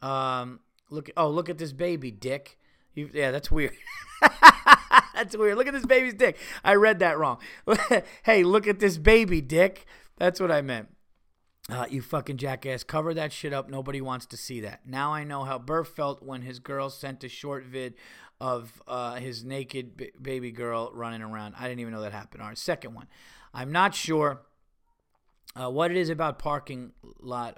[0.00, 2.58] Um, look, oh, look at this baby, dick.
[2.94, 3.74] You, yeah, that's weird.
[5.14, 5.56] that's weird.
[5.56, 6.38] Look at this baby's dick.
[6.64, 7.38] I read that wrong.
[8.24, 9.86] hey, look at this baby, dick.
[10.18, 10.88] That's what I meant.
[11.68, 12.82] Uh, you fucking jackass.
[12.82, 13.68] Cover that shit up.
[13.68, 14.80] Nobody wants to see that.
[14.86, 17.94] Now I know how Burr felt when his girl sent a short vid
[18.40, 21.54] of uh, his naked b- baby girl running around.
[21.58, 22.42] I didn't even know that happened.
[22.42, 23.06] All right, second one.
[23.54, 24.42] I'm not sure
[25.54, 27.56] uh, what it is about parking lot.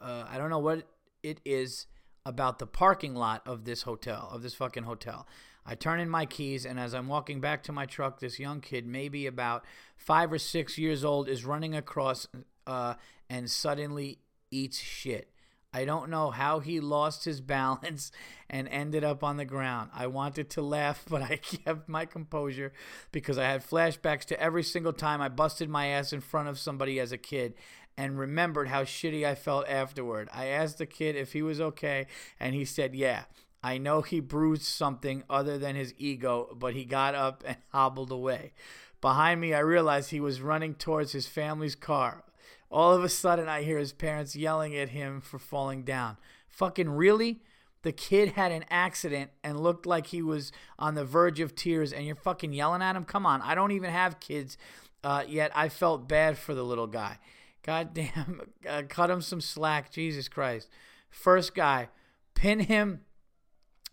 [0.00, 0.86] Uh, I don't know what
[1.22, 1.86] it is
[2.26, 5.26] about the parking lot of this hotel, of this fucking hotel.
[5.66, 8.60] I turn in my keys, and as I'm walking back to my truck, this young
[8.60, 9.64] kid, maybe about
[9.96, 12.26] five or six years old, is running across
[12.66, 12.94] uh,
[13.28, 14.18] and suddenly
[14.50, 15.30] eats shit.
[15.72, 18.10] I don't know how he lost his balance
[18.48, 19.90] and ended up on the ground.
[19.94, 22.72] I wanted to laugh, but I kept my composure
[23.12, 26.58] because I had flashbacks to every single time I busted my ass in front of
[26.58, 27.54] somebody as a kid
[27.96, 30.28] and remembered how shitty I felt afterward.
[30.32, 32.06] I asked the kid if he was okay,
[32.38, 33.24] and he said, Yeah.
[33.62, 38.12] I know he bruised something other than his ego, but he got up and hobbled
[38.12, 38.52] away.
[39.00, 42.24] Behind me, I realized he was running towards his family's car.
[42.70, 46.18] All of a sudden, I hear his parents yelling at him for falling down.
[46.48, 47.40] Fucking really?
[47.82, 51.92] The kid had an accident and looked like he was on the verge of tears,
[51.92, 53.04] and you're fucking yelling at him?
[53.04, 54.58] Come on, I don't even have kids
[55.04, 55.52] uh, yet.
[55.54, 57.18] I felt bad for the little guy.
[57.62, 59.92] God damn, uh, cut him some slack.
[59.92, 60.68] Jesus Christ.
[61.08, 61.88] First guy,
[62.34, 63.02] pin him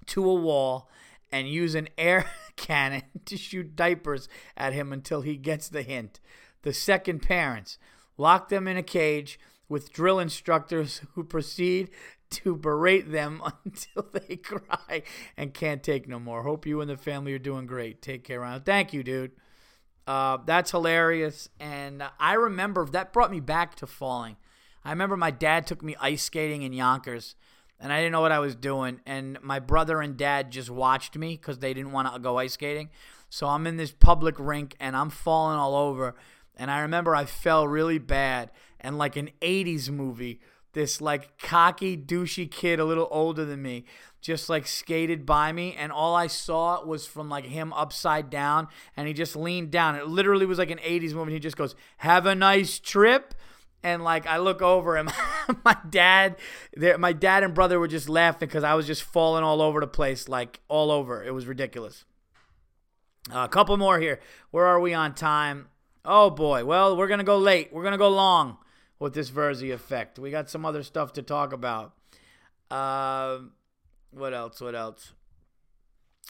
[0.07, 0.89] to a wall
[1.31, 2.25] and use an air
[2.55, 6.19] cannon to shoot diapers at him until he gets the hint.
[6.61, 7.77] The second parents,
[8.17, 11.89] lock them in a cage with drill instructors who proceed
[12.29, 15.03] to berate them until they cry
[15.37, 16.43] and can't take no more.
[16.43, 18.01] Hope you and the family are doing great.
[18.01, 18.61] Take care, Ron.
[18.61, 19.31] Thank you, dude.
[20.07, 21.49] Uh, that's hilarious.
[21.59, 24.37] And I remember that brought me back to falling.
[24.83, 27.35] I remember my dad took me ice skating in Yonkers,
[27.79, 29.01] and I didn't know what I was doing.
[29.05, 32.53] And my brother and dad just watched me because they didn't want to go ice
[32.53, 32.89] skating.
[33.29, 36.15] So I'm in this public rink and I'm falling all over.
[36.55, 38.51] And I remember I fell really bad.
[38.79, 40.39] And like an 80s movie,
[40.73, 43.85] this like cocky, douchey kid, a little older than me,
[44.21, 45.75] just like skated by me.
[45.77, 48.67] And all I saw was from like him upside down.
[48.95, 49.95] And he just leaned down.
[49.95, 51.33] It literally was like an 80s movie.
[51.33, 53.33] He just goes, Have a nice trip.
[53.85, 55.13] And like I look over and
[55.63, 56.37] my dad,
[56.97, 59.85] my dad and brother were just laughing because I was just falling all over the
[59.85, 61.23] place, like all over.
[61.23, 62.03] It was ridiculous.
[63.31, 64.19] Uh, a couple more here.
[64.49, 65.67] Where are we on time?
[66.03, 66.65] Oh boy.
[66.65, 67.71] Well, we're gonna go late.
[67.71, 68.57] We're gonna go long
[68.97, 70.17] with this Verzi effect.
[70.17, 71.93] We got some other stuff to talk about.
[72.71, 73.37] Uh,
[74.09, 74.61] what else?
[74.61, 75.13] What else?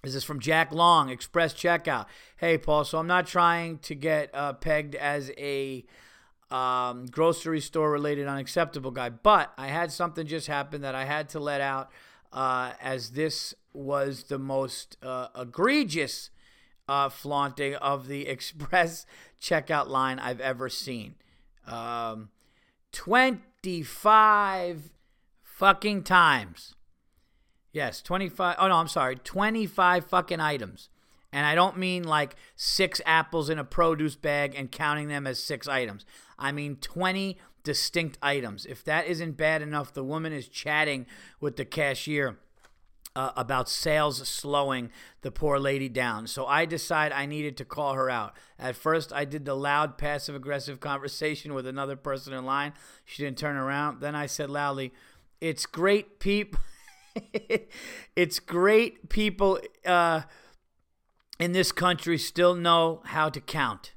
[0.04, 2.08] Is this is from Jack Long, Express Checkout.
[2.36, 2.84] Hey, Paul.
[2.84, 5.86] So I'm not trying to get uh, pegged as a
[6.52, 11.30] um, grocery store related unacceptable guy, but I had something just happen that I had
[11.30, 11.90] to let out
[12.32, 16.30] uh, as this was the most uh, egregious
[16.88, 19.06] uh, flaunting of the Express
[19.42, 21.16] checkout line I've ever seen.
[21.68, 22.30] Um,
[22.92, 24.92] 25
[25.42, 26.76] fucking times.
[27.72, 28.56] Yes, 25.
[28.60, 29.18] Oh, no, I'm sorry.
[29.18, 30.90] 25 fucking items.
[31.34, 35.44] And I don't mean like six apples in a produce bag and counting them as
[35.44, 36.06] six items.
[36.38, 38.66] I mean 20 distinct items.
[38.66, 41.06] If that isn't bad enough, the woman is chatting
[41.40, 42.38] with the cashier
[43.16, 46.28] uh, about sales slowing the poor lady down.
[46.28, 48.36] So I decide I needed to call her out.
[48.60, 52.74] At first, I did the loud, passive aggressive conversation with another person in line.
[53.06, 54.02] She didn't turn around.
[54.02, 54.94] Then I said loudly,
[55.40, 56.60] It's great, people.
[58.16, 60.22] it's great people uh,
[61.40, 63.94] in this country still know how to count.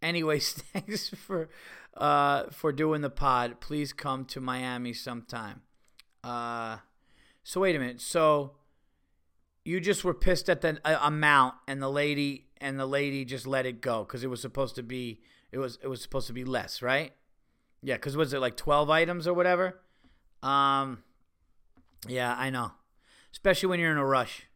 [0.00, 1.50] anyways, thanks for
[1.96, 3.60] uh, for doing the pod.
[3.60, 5.62] Please come to Miami sometime.
[6.24, 6.78] Uh,
[7.42, 8.00] so wait a minute.
[8.00, 8.52] So
[9.64, 13.46] you just were pissed at the uh, amount, and the lady and the lady just
[13.46, 15.20] let it go because it was supposed to be
[15.50, 17.12] it was it was supposed to be less, right?
[17.82, 19.80] Yeah, because was it like twelve items or whatever?
[20.42, 21.02] Um,
[22.08, 22.72] yeah, I know,
[23.32, 24.46] especially when you're in a rush.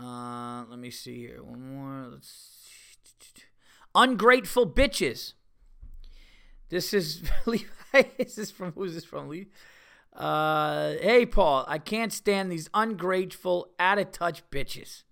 [0.00, 1.42] Uh, let me see here.
[1.42, 2.08] One more.
[2.12, 2.58] Let's.
[3.94, 5.34] Ungrateful bitches.
[6.72, 7.66] This is Levi.
[8.16, 9.28] Is this from who's this from?
[9.28, 9.50] Levi.
[10.14, 15.02] Uh, hey Paul, I can't stand these ungrateful, out of touch bitches.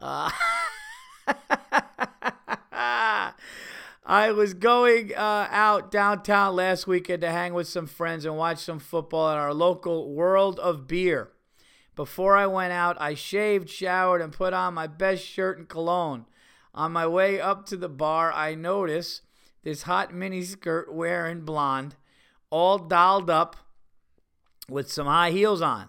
[0.00, 0.30] Uh,
[2.72, 8.56] I was going uh, out downtown last weekend to hang with some friends and watch
[8.56, 11.32] some football at our local World of Beer.
[11.96, 16.24] Before I went out, I shaved, showered, and put on my best shirt and cologne.
[16.74, 19.20] On my way up to the bar, I notice
[19.62, 21.96] this hot mini skirt wearing blonde,
[22.50, 23.56] all dolled up
[24.68, 25.88] with some high heels on.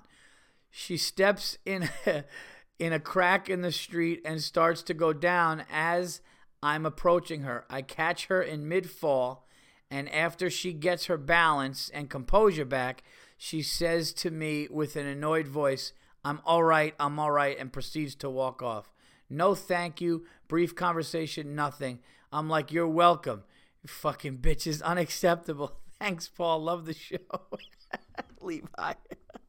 [0.71, 2.23] She steps in a,
[2.79, 6.21] in a crack in the street and starts to go down as
[6.61, 7.65] I'm approaching her.
[7.69, 9.47] I catch her in mid fall,
[9.89, 13.03] and after she gets her balance and composure back,
[13.37, 15.93] she says to me with an annoyed voice,
[16.23, 18.91] I'm all right, I'm all right, and proceeds to walk off.
[19.29, 21.99] No thank you, brief conversation, nothing.
[22.31, 23.43] I'm like, You're welcome.
[23.89, 25.73] Fucking bitches, unacceptable.
[25.99, 26.63] Thanks, Paul.
[26.63, 27.17] Love the show.
[28.41, 28.93] Levi.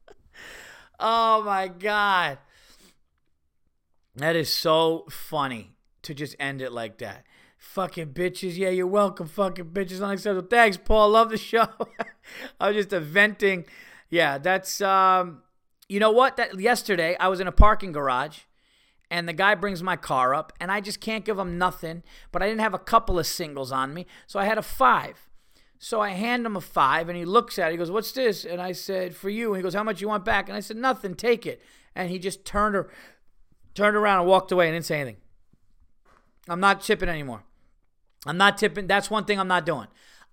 [0.99, 2.39] oh my God.
[4.15, 5.71] That is so funny
[6.01, 7.25] to just end it like that.
[7.57, 8.57] Fucking bitches.
[8.57, 9.27] Yeah, you're welcome.
[9.27, 10.03] Fucking bitches.
[10.03, 10.47] Unacceptable.
[10.49, 11.11] Thanks, Paul.
[11.11, 11.67] Love the show.
[12.59, 13.65] I was just venting.
[14.09, 15.43] Yeah, that's um
[15.87, 16.37] you know what?
[16.37, 18.39] That yesterday I was in a parking garage
[19.11, 22.01] and the guy brings my car up and I just can't give him nothing,
[22.31, 25.29] but I didn't have a couple of singles on me, so I had a 5.
[25.77, 27.71] So I hand him a 5 and he looks at it.
[27.71, 30.07] He goes, "What's this?" And I said, "For you." And he goes, "How much you
[30.07, 31.15] want back?" And I said, "Nothing.
[31.15, 31.61] Take it."
[31.95, 32.89] And he just turned her
[33.73, 35.21] turned around and walked away and didn't say anything.
[36.47, 37.43] I'm not tipping anymore.
[38.25, 38.87] I'm not tipping.
[38.87, 39.87] That's one thing I'm not doing.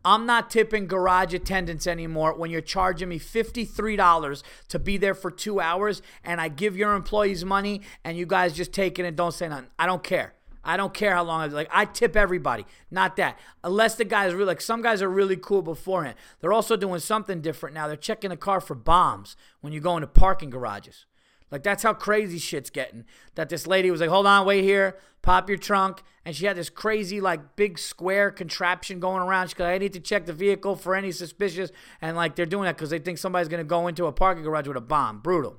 [0.05, 5.30] I'm not tipping garage attendants anymore when you're charging me $53 to be there for
[5.30, 9.16] two hours and I give your employees money and you guys just take it and
[9.16, 9.68] don't say nothing.
[9.78, 10.34] I don't care.
[10.64, 11.68] I don't care how long I like.
[11.70, 13.38] I tip everybody, not that.
[13.64, 16.16] Unless the guys really like some guys are really cool beforehand.
[16.40, 17.86] They're also doing something different now.
[17.86, 21.07] They're checking the car for bombs when you go into parking garages.
[21.51, 23.05] Like that's how crazy shit's getting.
[23.34, 26.57] That this lady was like, "Hold on, wait here, pop your trunk," and she had
[26.57, 29.49] this crazy like big square contraption going around.
[29.49, 31.70] She goes, "I need to check the vehicle for any suspicious,"
[32.01, 34.68] and like they're doing that because they think somebody's gonna go into a parking garage
[34.68, 35.20] with a bomb.
[35.20, 35.59] Brutal.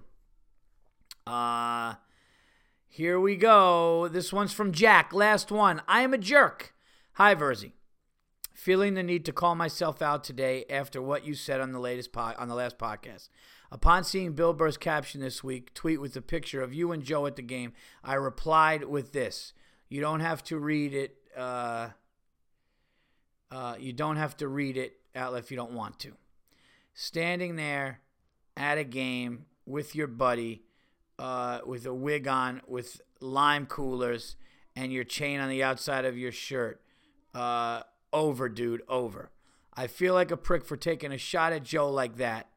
[1.25, 1.95] Uh,
[2.87, 4.07] here we go.
[4.07, 5.13] This one's from Jack.
[5.13, 5.81] Last one.
[5.87, 6.73] I am a jerk.
[7.13, 7.73] Hi, Virzi.
[8.53, 12.11] Feeling the need to call myself out today after what you said on the latest
[12.11, 13.29] po- on the last podcast.
[13.72, 17.28] Upon seeing Bill Burr's caption this week, tweet with a picture of you and Joe
[17.28, 19.53] at the game, I replied with this.
[19.89, 21.15] You don't have to read it.
[21.38, 21.89] Uh,
[23.51, 26.13] uh, you don't have to read it out if you don't want to.
[26.93, 28.01] Standing there
[28.57, 30.63] at a game with your buddy,
[31.20, 34.36] uh, with a wig on, with lime coolers,
[34.76, 36.82] and your chain on the outside of your shirt.
[37.36, 39.32] Uh, over, dude, over.
[39.76, 42.48] I feel like a prick for taking a shot at Joe like that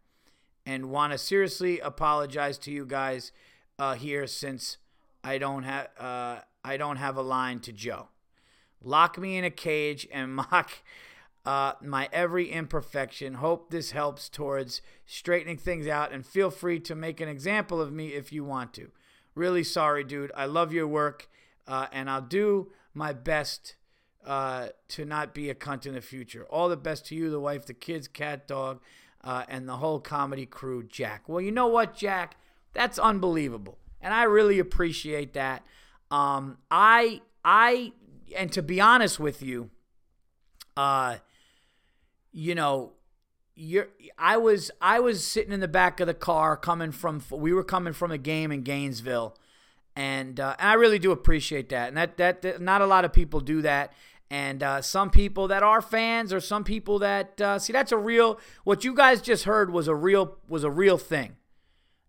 [0.64, 3.32] and want to seriously apologize to you guys
[3.78, 4.78] uh, here since
[5.24, 8.08] I don't have uh, I don't have a line to Joe.
[8.82, 10.70] Lock me in a cage and mock
[11.44, 13.34] uh, my every imperfection.
[13.34, 17.92] Hope this helps towards straightening things out, and feel free to make an example of
[17.92, 18.90] me if you want to.
[19.34, 20.30] Really sorry, dude.
[20.36, 21.28] I love your work,
[21.66, 23.76] uh, and I'll do my best
[24.24, 26.44] uh, to not be a cunt in the future.
[26.44, 28.80] All the best to you, the wife, the kids, cat, dog
[29.24, 31.28] uh, and the whole comedy crew, Jack.
[31.28, 32.36] Well, you know what, Jack?
[32.72, 35.64] That's unbelievable, and I really appreciate that.
[36.10, 37.92] Um, I, I,
[38.36, 39.70] and to be honest with you,
[40.76, 41.16] uh,
[42.32, 42.92] you know,
[43.54, 47.52] you're, I was, I was sitting in the back of the car coming from, we
[47.52, 49.36] were coming from a game in Gainesville,
[49.94, 51.88] and, uh, and I really do appreciate that.
[51.88, 53.92] And that, that, that not a lot of people do that
[54.32, 57.98] and uh, some people that are fans or some people that uh, see that's a
[57.98, 61.36] real what you guys just heard was a real was a real thing.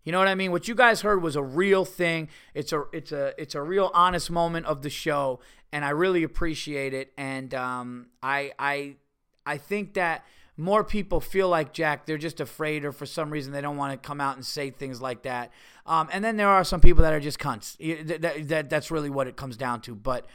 [0.04, 0.50] You know what i mean?
[0.50, 2.30] What you guys heard was a real thing.
[2.54, 6.22] It's a it's a it's a real honest moment of the show and i really
[6.22, 7.12] appreciate it.
[7.18, 8.96] And um, i i
[9.44, 10.24] i think that
[10.56, 12.06] more people feel like jack.
[12.06, 14.70] They're just afraid or for some reason they don't want to come out and say
[14.70, 15.52] things like that.
[15.84, 17.76] Um, and then there are some people that are just cunts.
[18.06, 19.94] That, that, that's really what it comes down to.
[19.94, 20.26] But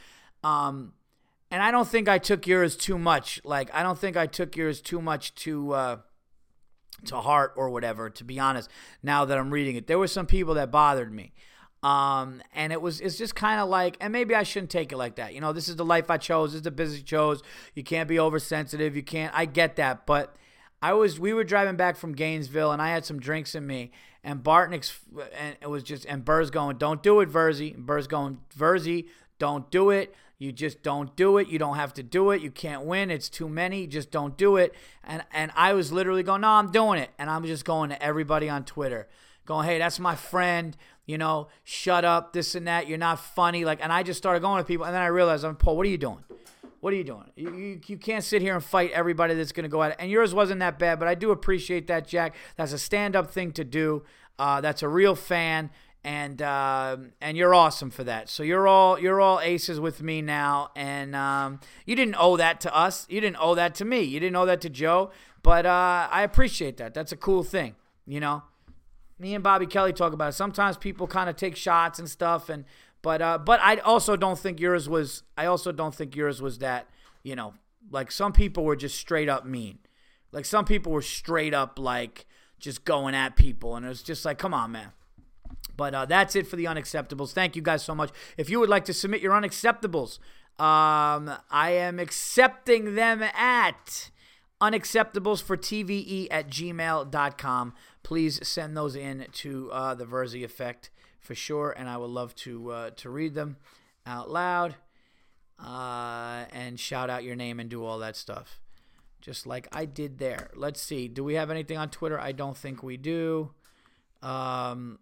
[0.44, 0.92] um,
[1.50, 3.40] and I don't think I took yours too much.
[3.44, 5.96] Like I don't think I took yours too much to uh,
[7.06, 8.10] to heart or whatever.
[8.10, 8.70] To be honest,
[9.02, 11.32] now that I'm reading it, there were some people that bothered me.
[11.82, 14.96] Um, and it was it's just kind of like, and maybe I shouldn't take it
[14.96, 15.34] like that.
[15.34, 16.52] You know, this is the life I chose.
[16.52, 17.42] This is the business I chose.
[17.74, 18.94] You can't be oversensitive.
[18.94, 19.32] You can't.
[19.34, 20.36] I get that, but
[20.82, 23.92] I was we were driving back from Gainesville, and I had some drinks in me,
[24.22, 24.98] and Bartnick's
[25.38, 29.06] and it was just and Burr's going, "Don't do it, Virzi." Burr's going, "Virzi,
[29.38, 31.48] don't do it." You just don't do it.
[31.48, 32.40] You don't have to do it.
[32.40, 33.10] You can't win.
[33.10, 33.86] It's too many.
[33.86, 34.74] Just don't do it.
[35.04, 37.10] And and I was literally going, no, I'm doing it.
[37.18, 39.06] And I'm just going to everybody on Twitter,
[39.44, 40.74] going, hey, that's my friend.
[41.04, 42.88] You know, shut up, this and that.
[42.88, 43.66] You're not funny.
[43.66, 45.76] Like, and I just started going to people, and then I realized, I'm Paul.
[45.76, 46.24] What are you doing?
[46.80, 47.30] What are you doing?
[47.36, 49.96] You, you, you can't sit here and fight everybody that's going to go at it.
[49.98, 52.34] And yours wasn't that bad, but I do appreciate that, Jack.
[52.56, 54.04] That's a stand up thing to do.
[54.38, 55.68] Uh, that's a real fan
[56.02, 58.28] and uh, and you're awesome for that.
[58.28, 62.60] So you're all you're all aces with me now, and um, you didn't owe that
[62.62, 63.06] to us.
[63.10, 64.00] You didn't owe that to me.
[64.00, 65.10] You didn't owe that to Joe.
[65.42, 66.94] But uh, I appreciate that.
[66.94, 67.74] That's a cool thing,
[68.06, 68.42] you know.
[69.18, 70.32] Me and Bobby Kelly talk about it.
[70.32, 72.64] Sometimes people kind of take shots and stuff, and
[73.02, 75.22] but uh, but I also don't think yours was.
[75.36, 76.88] I also don't think yours was that.
[77.22, 77.54] You know,
[77.90, 79.80] like some people were just straight up mean.
[80.32, 82.24] Like some people were straight up like
[82.58, 84.92] just going at people, and it was just like, come on, man
[85.76, 87.32] but uh, that's it for the unacceptables.
[87.32, 88.10] Thank you guys so much.
[88.36, 90.18] If you would like to submit your unacceptables,
[90.58, 94.10] um, I am accepting them at
[94.60, 97.74] unacceptables for TVE at gmail.com.
[98.02, 102.34] Please send those in to uh, the Virzi Effect for sure, and I would love
[102.36, 103.56] to uh, to read them
[104.06, 104.74] out loud
[105.58, 108.60] uh, and shout out your name and do all that stuff,
[109.20, 110.50] just like I did there.
[110.54, 111.08] Let's see.
[111.08, 112.18] Do we have anything on Twitter?
[112.18, 113.50] I don't think we do.
[114.22, 114.98] Um,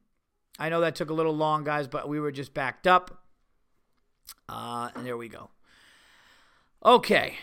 [0.58, 3.22] I know that took a little long, guys, but we were just backed up.
[4.48, 5.50] Uh, and there we go.
[6.84, 7.36] Okay.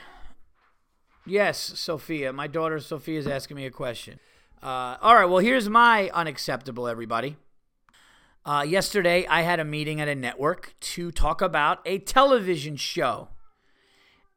[1.25, 2.33] Yes, Sophia.
[2.33, 4.19] My daughter Sophia is asking me a question.
[4.61, 5.25] Uh, all right.
[5.25, 7.37] Well, here's my unacceptable, everybody.
[8.45, 13.29] Uh, yesterday, I had a meeting at a network to talk about a television show.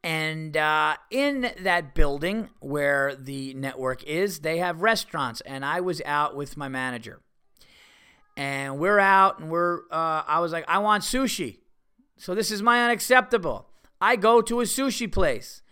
[0.03, 5.41] And uh, in that building where the network is, they have restaurants.
[5.43, 7.21] And I was out with my manager
[8.39, 11.59] and we're out and we're uh, i was like i want sushi.
[12.17, 13.69] So this is my unacceptable.
[14.01, 15.63] I go to a sushi place.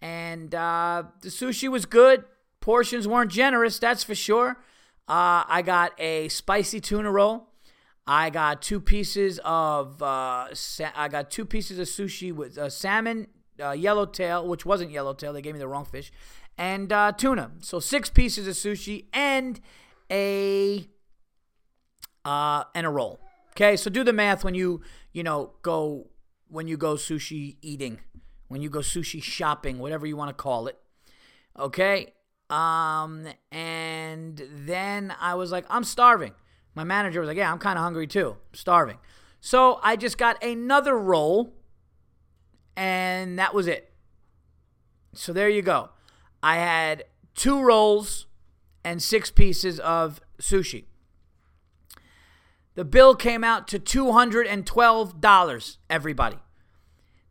[0.00, 2.24] And uh, the sushi was good.
[2.60, 4.62] Portions weren't generous that's for sure.
[5.08, 7.48] Uh, i got a spicy tuna roll.
[8.06, 12.68] I got two pieces of uh, sa- i got two pieces of sushi with uh,
[12.68, 13.28] salmon
[13.62, 16.12] uh, yellowtail which wasn't yellowtail they gave me the wrong fish
[16.58, 17.52] and tuna.
[17.60, 19.60] So six pieces of sushi and
[20.10, 20.88] a
[22.24, 23.20] uh, and a roll.
[23.50, 26.08] Okay, so do the math when you you know go
[26.48, 28.00] when you go sushi eating,
[28.48, 30.78] when you go sushi shopping, whatever you want to call it.
[31.58, 32.14] Okay,
[32.50, 36.32] um, and then I was like, I'm starving.
[36.74, 38.98] My manager was like, Yeah, I'm kind of hungry too, I'm starving.
[39.40, 41.54] So I just got another roll,
[42.76, 43.92] and that was it.
[45.14, 45.90] So there you go.
[46.42, 47.04] I had
[47.34, 48.26] two rolls
[48.84, 50.84] and six pieces of sushi.
[52.74, 56.38] The bill came out to $212, everybody.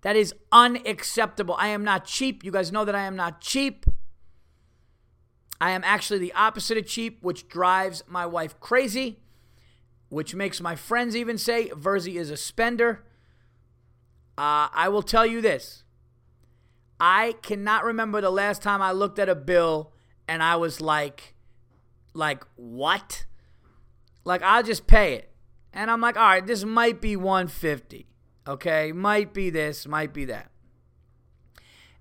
[0.02, 1.56] That is unacceptable.
[1.58, 2.44] I am not cheap.
[2.44, 3.86] You guys know that I am not cheap.
[5.60, 9.20] I am actually the opposite of cheap, which drives my wife crazy,
[10.10, 13.04] which makes my friends even say Virzi is a spender.
[14.38, 15.84] Uh, I will tell you this
[17.00, 19.92] I cannot remember the last time I looked at a bill
[20.28, 21.36] and I was like,
[22.14, 23.26] like, what?
[24.24, 25.31] Like, I'll just pay it.
[25.74, 28.08] And I'm like, all right, this might be 150.
[28.48, 30.52] Okay, might be this, might be that.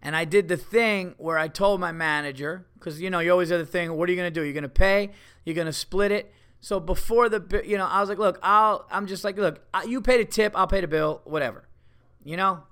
[0.02, 3.50] And I did the thing where I told my manager, because you know, you always
[3.50, 4.42] have the thing, what are you gonna do?
[4.42, 5.10] You're gonna pay,
[5.44, 6.32] you're gonna split it.
[6.60, 10.00] So before the, you know, I was like, look, I'll, I'm just like, look, you
[10.00, 11.68] pay the tip, I'll pay the bill, whatever.
[12.24, 12.64] You know,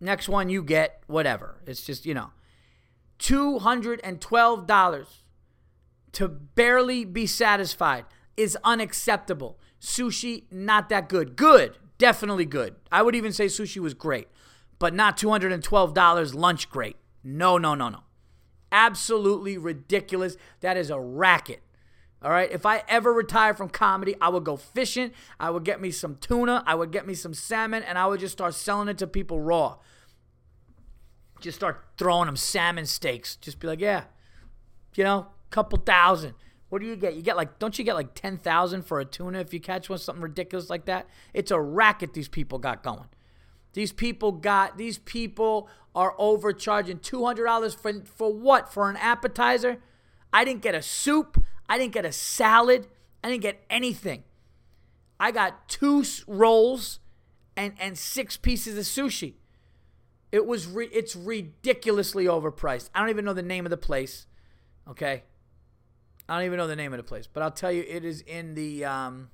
[0.00, 1.60] next one you get, whatever.
[1.66, 2.30] It's just, you know,
[3.18, 5.06] $212
[6.12, 8.06] to barely be satisfied
[8.36, 9.58] is unacceptable.
[9.80, 11.36] Sushi, not that good.
[11.36, 12.76] Good, definitely good.
[12.92, 14.28] I would even say sushi was great,
[14.78, 16.96] but not $212 lunch great.
[17.24, 18.00] No, no, no, no.
[18.72, 20.36] Absolutely ridiculous.
[20.60, 21.60] That is a racket.
[22.22, 22.50] All right.
[22.50, 25.12] If I ever retire from comedy, I would go fishing.
[25.38, 26.62] I would get me some tuna.
[26.66, 29.40] I would get me some salmon, and I would just start selling it to people
[29.40, 29.78] raw.
[31.40, 33.36] Just start throwing them salmon steaks.
[33.36, 34.04] Just be like, yeah,
[34.94, 36.34] you know, couple thousand.
[36.70, 37.14] What do you get?
[37.14, 39.98] You get like, don't you get like 10,000 for a tuna if you catch one,
[39.98, 41.06] something ridiculous like that?
[41.34, 43.08] It's a racket these people got going.
[43.72, 48.72] These people got, these people are overcharging $200 for, for what?
[48.72, 49.78] For an appetizer?
[50.32, 51.42] I didn't get a soup.
[51.68, 52.86] I didn't get a salad.
[53.22, 54.24] I didn't get anything.
[55.18, 57.00] I got two rolls
[57.56, 59.34] and, and six pieces of sushi.
[60.32, 62.90] It was re- it's ridiculously overpriced.
[62.94, 64.26] I don't even know the name of the place.
[64.88, 65.24] Okay,
[66.30, 68.20] I don't even know the name of the place, but I'll tell you, it is
[68.20, 69.30] in the um,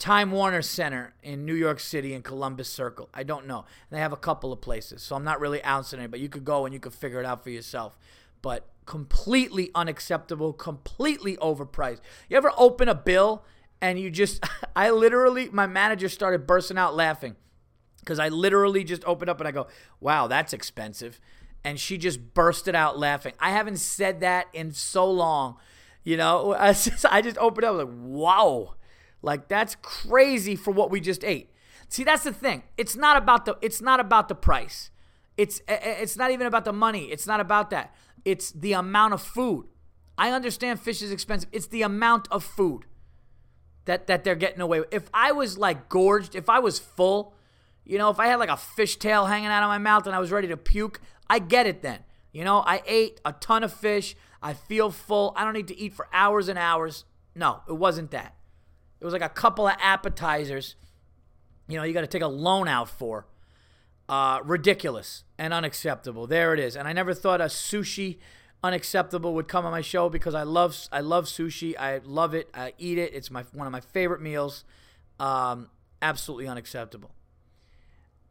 [0.00, 3.08] Time Warner Center in New York City in Columbus Circle.
[3.14, 3.58] I don't know.
[3.58, 3.66] And
[3.96, 6.44] They have a couple of places, so I'm not really ouncing it, but you could
[6.44, 7.96] go and you could figure it out for yourself.
[8.42, 12.00] But completely unacceptable, completely overpriced.
[12.28, 13.44] You ever open a bill
[13.80, 14.44] and you just,
[14.74, 17.36] I literally, my manager started bursting out laughing
[18.00, 19.68] because I literally just opened up and I go,
[20.00, 21.20] wow, that's expensive.
[21.64, 23.34] And she just bursted out laughing.
[23.38, 25.56] I haven't said that in so long.
[26.02, 28.74] You know, I just, I just opened up like, wow,
[29.22, 31.50] like that's crazy for what we just ate.
[31.88, 32.62] See, that's the thing.
[32.78, 34.90] It's not about the it's not about the price.
[35.36, 37.04] It's it's not even about the money.
[37.04, 37.94] It's not about that.
[38.24, 39.66] It's the amount of food.
[40.16, 41.50] I understand fish is expensive.
[41.52, 42.86] It's the amount of food
[43.84, 44.88] that that they're getting away with.
[44.92, 47.34] If I was like gorged, if I was full,
[47.84, 50.14] you know, if I had like a fish tail hanging out of my mouth and
[50.14, 52.00] I was ready to puke, I get it then.
[52.32, 54.16] You know, I ate a ton of fish.
[54.42, 55.32] I feel full.
[55.36, 57.04] I don't need to eat for hours and hours.
[57.34, 58.34] No, it wasn't that.
[59.00, 60.76] It was like a couple of appetizers.
[61.68, 63.26] You know, you got to take a loan out for.
[64.08, 66.26] Uh, ridiculous and unacceptable.
[66.26, 66.76] There it is.
[66.76, 68.18] And I never thought a sushi
[68.62, 71.76] unacceptable would come on my show because I love I love sushi.
[71.78, 72.48] I love it.
[72.52, 73.14] I eat it.
[73.14, 74.64] It's my one of my favorite meals.
[75.18, 77.14] Um, absolutely unacceptable.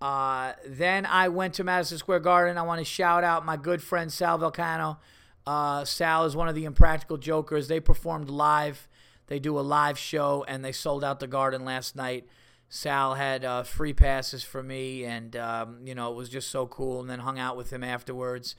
[0.01, 2.57] Uh, then I went to Madison Square Garden.
[2.57, 4.97] I want to shout out my good friend Sal Vulcano.
[5.45, 7.67] Uh, Sal is one of the Impractical Jokers.
[7.67, 8.87] They performed live.
[9.27, 12.25] They do a live show, and they sold out the Garden last night.
[12.67, 16.65] Sal had uh, free passes for me, and um, you know it was just so
[16.67, 17.01] cool.
[17.01, 18.55] And then hung out with him afterwards,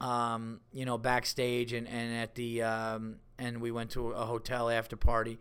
[0.00, 4.68] um, you know, backstage and and at the um, and we went to a hotel
[4.68, 5.38] after party,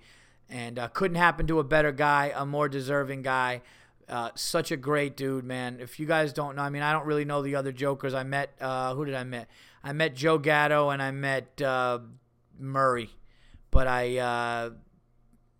[0.49, 3.61] and uh, couldn't happen to a better guy, a more deserving guy.
[4.09, 5.77] Uh, such a great dude, man.
[5.79, 8.13] If you guys don't know, I mean, I don't really know the other Jokers.
[8.13, 9.47] I met, uh, who did I met?
[9.83, 11.99] I met Joe Gatto and I met uh,
[12.59, 13.09] Murray,
[13.71, 14.69] but I uh,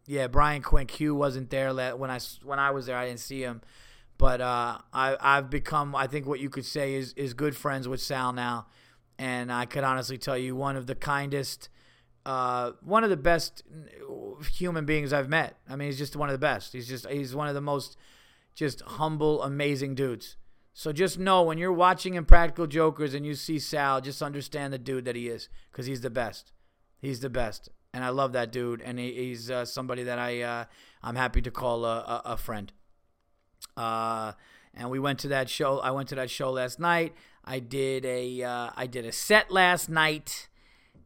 [0.08, 2.98] yeah, Brian Quinn Q wasn't there when I when I was there.
[2.98, 3.62] I didn't see him,
[4.18, 7.88] but uh, I I've become I think what you could say is is good friends
[7.88, 8.68] with Sal now,
[9.18, 11.70] and I could honestly tell you one of the kindest,
[12.26, 13.64] uh, one of the best
[14.54, 15.58] human beings I've met.
[15.70, 16.74] I mean, he's just one of the best.
[16.74, 17.98] He's just he's one of the most
[18.56, 20.38] just humble, amazing dudes.
[20.74, 24.78] So just know when you're watching Impractical Jokers and you see Sal, just understand the
[24.78, 26.54] dude that he is because he's the best.
[27.00, 30.42] He's the best and I love that dude, and he, he's uh, somebody that I
[30.42, 30.66] uh,
[31.04, 32.72] I'm happy to call a, a, a friend.
[33.76, 34.34] Uh,
[34.74, 35.80] and we went to that show.
[35.80, 37.14] I went to that show last night.
[37.44, 40.48] I did a uh, I did a set last night,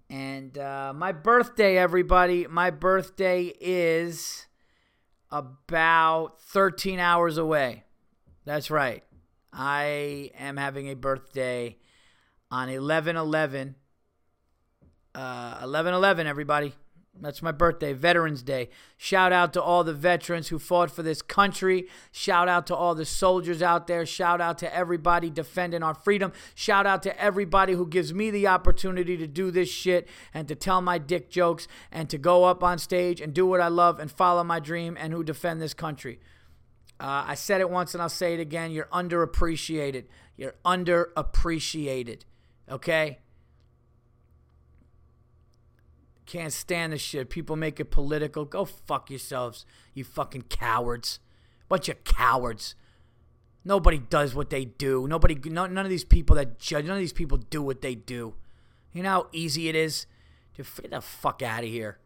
[0.10, 2.46] and uh, my birthday, everybody.
[2.48, 4.46] My birthday is
[5.36, 7.84] about 13 hours away.
[8.46, 9.04] That's right.
[9.52, 11.78] I am having a birthday
[12.50, 13.76] on 11 11
[15.14, 16.74] uh, 11 11, everybody.
[17.22, 18.70] That's my birthday, Veterans Day.
[18.98, 21.88] Shout out to all the veterans who fought for this country.
[22.12, 24.06] Shout out to all the soldiers out there.
[24.06, 26.34] Shout out to everybody defending our freedom.
[26.56, 30.56] Shout out to everybody who gives me the opportunity to do this shit and to
[30.56, 34.00] tell my dick jokes and to go up on stage and do what I love
[34.00, 36.20] and follow my dream and who defend this country.
[37.00, 38.72] Uh, I said it once and I'll say it again.
[38.72, 40.06] You're underappreciated.
[40.36, 42.22] You're underappreciated.
[42.70, 43.20] Okay?
[46.36, 47.30] Can't stand this shit.
[47.30, 48.44] People make it political.
[48.44, 51.20] Go fuck yourselves, you fucking cowards.
[51.70, 52.76] Bunch of cowards.
[53.64, 55.08] Nobody does what they do.
[55.08, 57.96] Nobody, no, none of these people that judge, none of these people do what they
[57.96, 58.34] do.
[58.92, 60.08] You know how easy it is
[60.56, 62.00] to get the fuck out of here.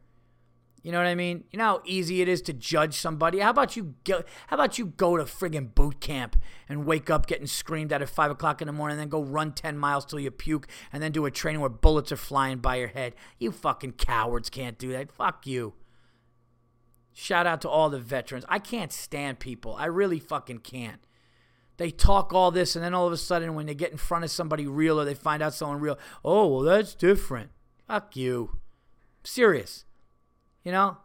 [0.81, 1.43] You know what I mean?
[1.51, 3.39] You know how easy it is to judge somebody.
[3.39, 4.23] How about you go?
[4.47, 6.37] How about you go to friggin' boot camp
[6.69, 9.21] and wake up getting screamed at at five o'clock in the morning, and then go
[9.21, 12.59] run ten miles till you puke, and then do a training where bullets are flying
[12.59, 13.13] by your head?
[13.39, 15.11] You fucking cowards can't do that.
[15.11, 15.73] Fuck you.
[17.11, 18.45] Shout out to all the veterans.
[18.47, 19.75] I can't stand people.
[19.75, 21.01] I really fucking can't.
[21.75, 24.23] They talk all this, and then all of a sudden, when they get in front
[24.23, 27.51] of somebody real or they find out someone real, oh well, that's different.
[27.87, 28.59] Fuck you.
[29.23, 29.85] serious.
[30.69, 30.97] You know?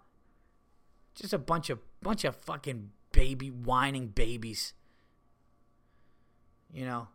[1.15, 4.75] Just a bunch of bunch of fucking baby whining babies.
[6.71, 7.09] You know?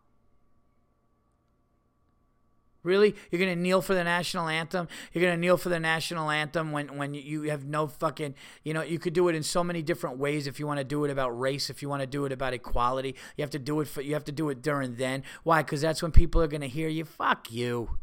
[2.82, 3.14] Really?
[3.30, 4.88] You're gonna kneel for the national anthem?
[5.14, 8.82] You're gonna kneel for the national anthem when when you have no fucking you know
[8.82, 10.48] you could do it in so many different ways.
[10.48, 12.56] If you want to do it about race, if you want to do it about
[12.56, 15.22] equality, you have to do it for you have to do it during then.
[15.44, 15.62] Why?
[15.62, 17.06] Because that's when people are gonna hear you.
[17.06, 18.00] Fuck you.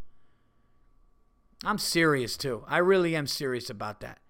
[1.65, 2.63] I'm serious too.
[2.69, 4.21] I really am serious about that.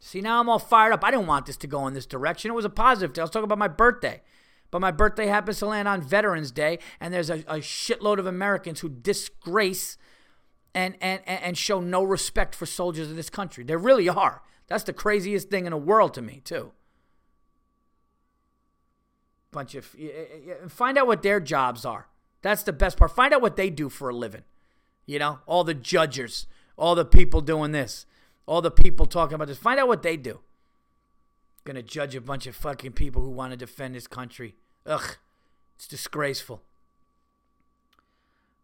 [0.00, 1.04] See, now I'm all fired up.
[1.04, 2.50] I didn't want this to go in this direction.
[2.50, 3.12] It was a positive.
[3.12, 3.22] Day.
[3.22, 4.22] I was talking about my birthday.
[4.70, 8.26] But my birthday happens to land on Veterans Day, and there's a, a shitload of
[8.26, 9.96] Americans who disgrace
[10.74, 13.64] and, and, and show no respect for soldiers of this country.
[13.64, 14.42] There really are.
[14.66, 16.72] That's the craziest thing in the world to me, too.
[19.52, 19.96] Bunch of
[20.68, 22.08] find out what their jobs are.
[22.42, 23.12] That's the best part.
[23.12, 24.42] Find out what they do for a living.
[25.06, 26.46] You know, all the judges,
[26.76, 28.04] all the people doing this,
[28.46, 29.58] all the people talking about this.
[29.58, 30.40] Find out what they do.
[31.64, 34.54] Gonna judge a bunch of fucking people who want to defend this country.
[34.86, 35.16] Ugh,
[35.74, 36.62] it's disgraceful.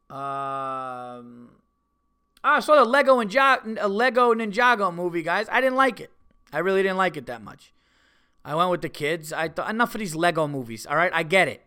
[0.08, 1.50] Um,
[2.44, 5.46] I saw the Lego and Ninjago, Lego Ninjago movie, guys.
[5.50, 6.10] I didn't like it.
[6.52, 7.72] I really didn't like it that much.
[8.44, 9.32] I went with the kids.
[9.32, 10.84] I thought enough of these Lego movies.
[10.86, 11.62] All right, I get it.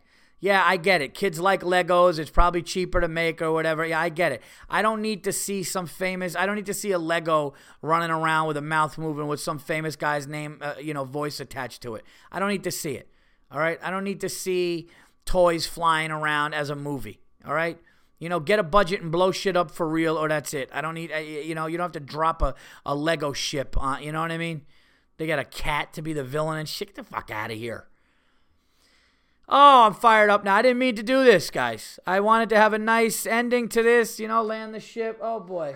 [0.45, 1.15] Yeah, I get it.
[1.15, 2.19] Kids like Legos.
[2.19, 3.83] It's probably cheaper to make or whatever.
[3.83, 4.43] Yeah, I get it.
[4.69, 6.35] I don't need to see some famous.
[6.35, 9.57] I don't need to see a Lego running around with a mouth moving with some
[9.57, 12.05] famous guy's name, uh, you know, voice attached to it.
[12.31, 13.09] I don't need to see it.
[13.49, 13.79] All right.
[13.81, 14.87] I don't need to see
[15.25, 17.21] toys flying around as a movie.
[17.43, 17.79] All right.
[18.19, 20.69] You know, get a budget and blow shit up for real, or that's it.
[20.71, 21.09] I don't need,
[21.43, 22.53] you know, you don't have to drop a,
[22.85, 24.61] a Lego ship on, you know what I mean?
[25.17, 26.89] They got a cat to be the villain and shit.
[26.89, 27.87] Get the fuck out of here.
[29.47, 30.55] Oh, I'm fired up now.
[30.55, 31.99] I didn't mean to do this, guys.
[32.05, 35.19] I wanted to have a nice ending to this, you know, land the ship.
[35.21, 35.75] Oh boy.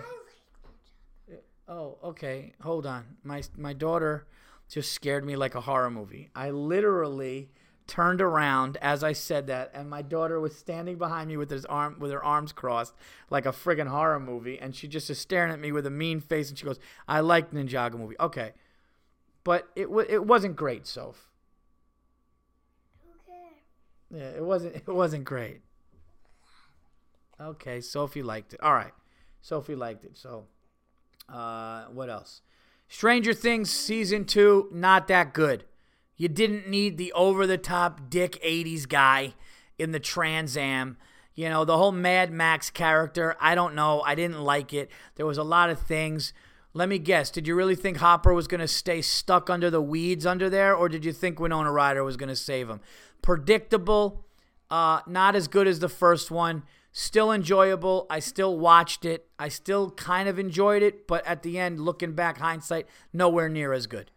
[1.68, 2.52] Oh, okay.
[2.62, 3.04] Hold on.
[3.22, 4.26] My my daughter
[4.68, 6.30] just scared me like a horror movie.
[6.34, 7.50] I literally
[7.86, 11.64] turned around as I said that, and my daughter was standing behind me with his
[11.66, 12.94] arm with her arms crossed
[13.30, 16.20] like a friggin' horror movie, and she just is staring at me with a mean
[16.20, 18.52] face, and she goes, "I like Ninjago movie." Okay,
[19.44, 21.29] but it w- it wasn't great, Soph.
[24.10, 25.60] Yeah, it wasn't it wasn't great.
[27.40, 28.60] Okay, Sophie liked it.
[28.62, 28.92] All right.
[29.40, 30.16] Sophie liked it.
[30.16, 30.46] So
[31.28, 32.42] uh what else?
[32.88, 35.64] Stranger Things season 2 not that good.
[36.16, 39.34] You didn't need the over the top dick 80s guy
[39.78, 40.98] in the Trans Am.
[41.34, 44.02] You know, the whole Mad Max character, I don't know.
[44.02, 44.90] I didn't like it.
[45.14, 46.34] There was a lot of things.
[46.74, 47.30] Let me guess.
[47.30, 50.74] Did you really think Hopper was going to stay stuck under the weeds under there,
[50.74, 52.80] or did you think Winona Ryder was going to save him?
[53.22, 54.24] Predictable,
[54.70, 56.62] uh, not as good as the first one.
[56.92, 58.06] Still enjoyable.
[58.10, 59.28] I still watched it.
[59.38, 63.72] I still kind of enjoyed it, but at the end, looking back, hindsight, nowhere near
[63.72, 64.10] as good.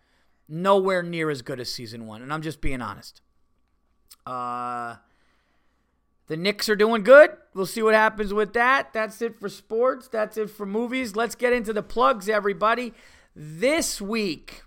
[0.49, 2.21] Nowhere near as good as season one.
[2.21, 3.21] And I'm just being honest.
[4.25, 4.95] Uh,
[6.27, 7.31] the Knicks are doing good.
[7.53, 8.91] We'll see what happens with that.
[8.93, 10.07] That's it for sports.
[10.07, 11.15] That's it for movies.
[11.15, 12.93] Let's get into the plugs, everybody.
[13.35, 14.63] This week,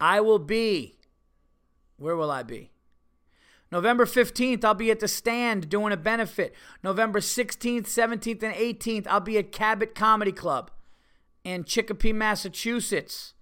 [0.00, 0.97] I will be
[1.98, 2.70] where will I be?
[3.70, 6.54] November 15th, I'll be at the stand doing a benefit.
[6.82, 10.70] November 16th, 17th, and 18th, I'll be at Cabot Comedy Club
[11.44, 13.34] in Chicopee, Massachusetts.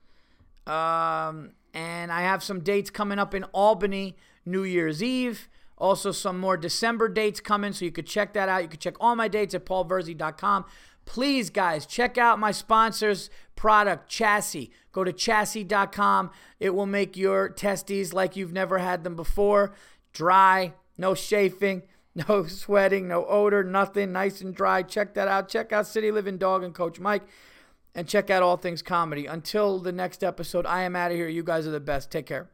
[0.67, 5.49] Um, and I have some dates coming up in Albany, New Year's Eve.
[5.79, 8.63] Also, some more December dates coming, so you could check that out.
[8.63, 10.65] You could check all my dates at paulvirzi.com.
[11.05, 14.71] Please, guys, check out my sponsors' product, Chassis.
[14.93, 16.31] Go to chassis.com.
[16.61, 19.75] It will make your testes like you've never had them before.
[20.13, 21.83] Dry, no chafing,
[22.15, 24.13] no sweating, no odor, nothing.
[24.13, 24.83] Nice and dry.
[24.83, 25.49] Check that out.
[25.49, 27.23] Check out City Living Dog and Coach Mike.
[27.95, 29.27] And check out All Things Comedy.
[29.27, 31.29] Until the next episode, I am out of here.
[31.29, 32.11] You guys are the best.
[32.11, 32.51] Take care.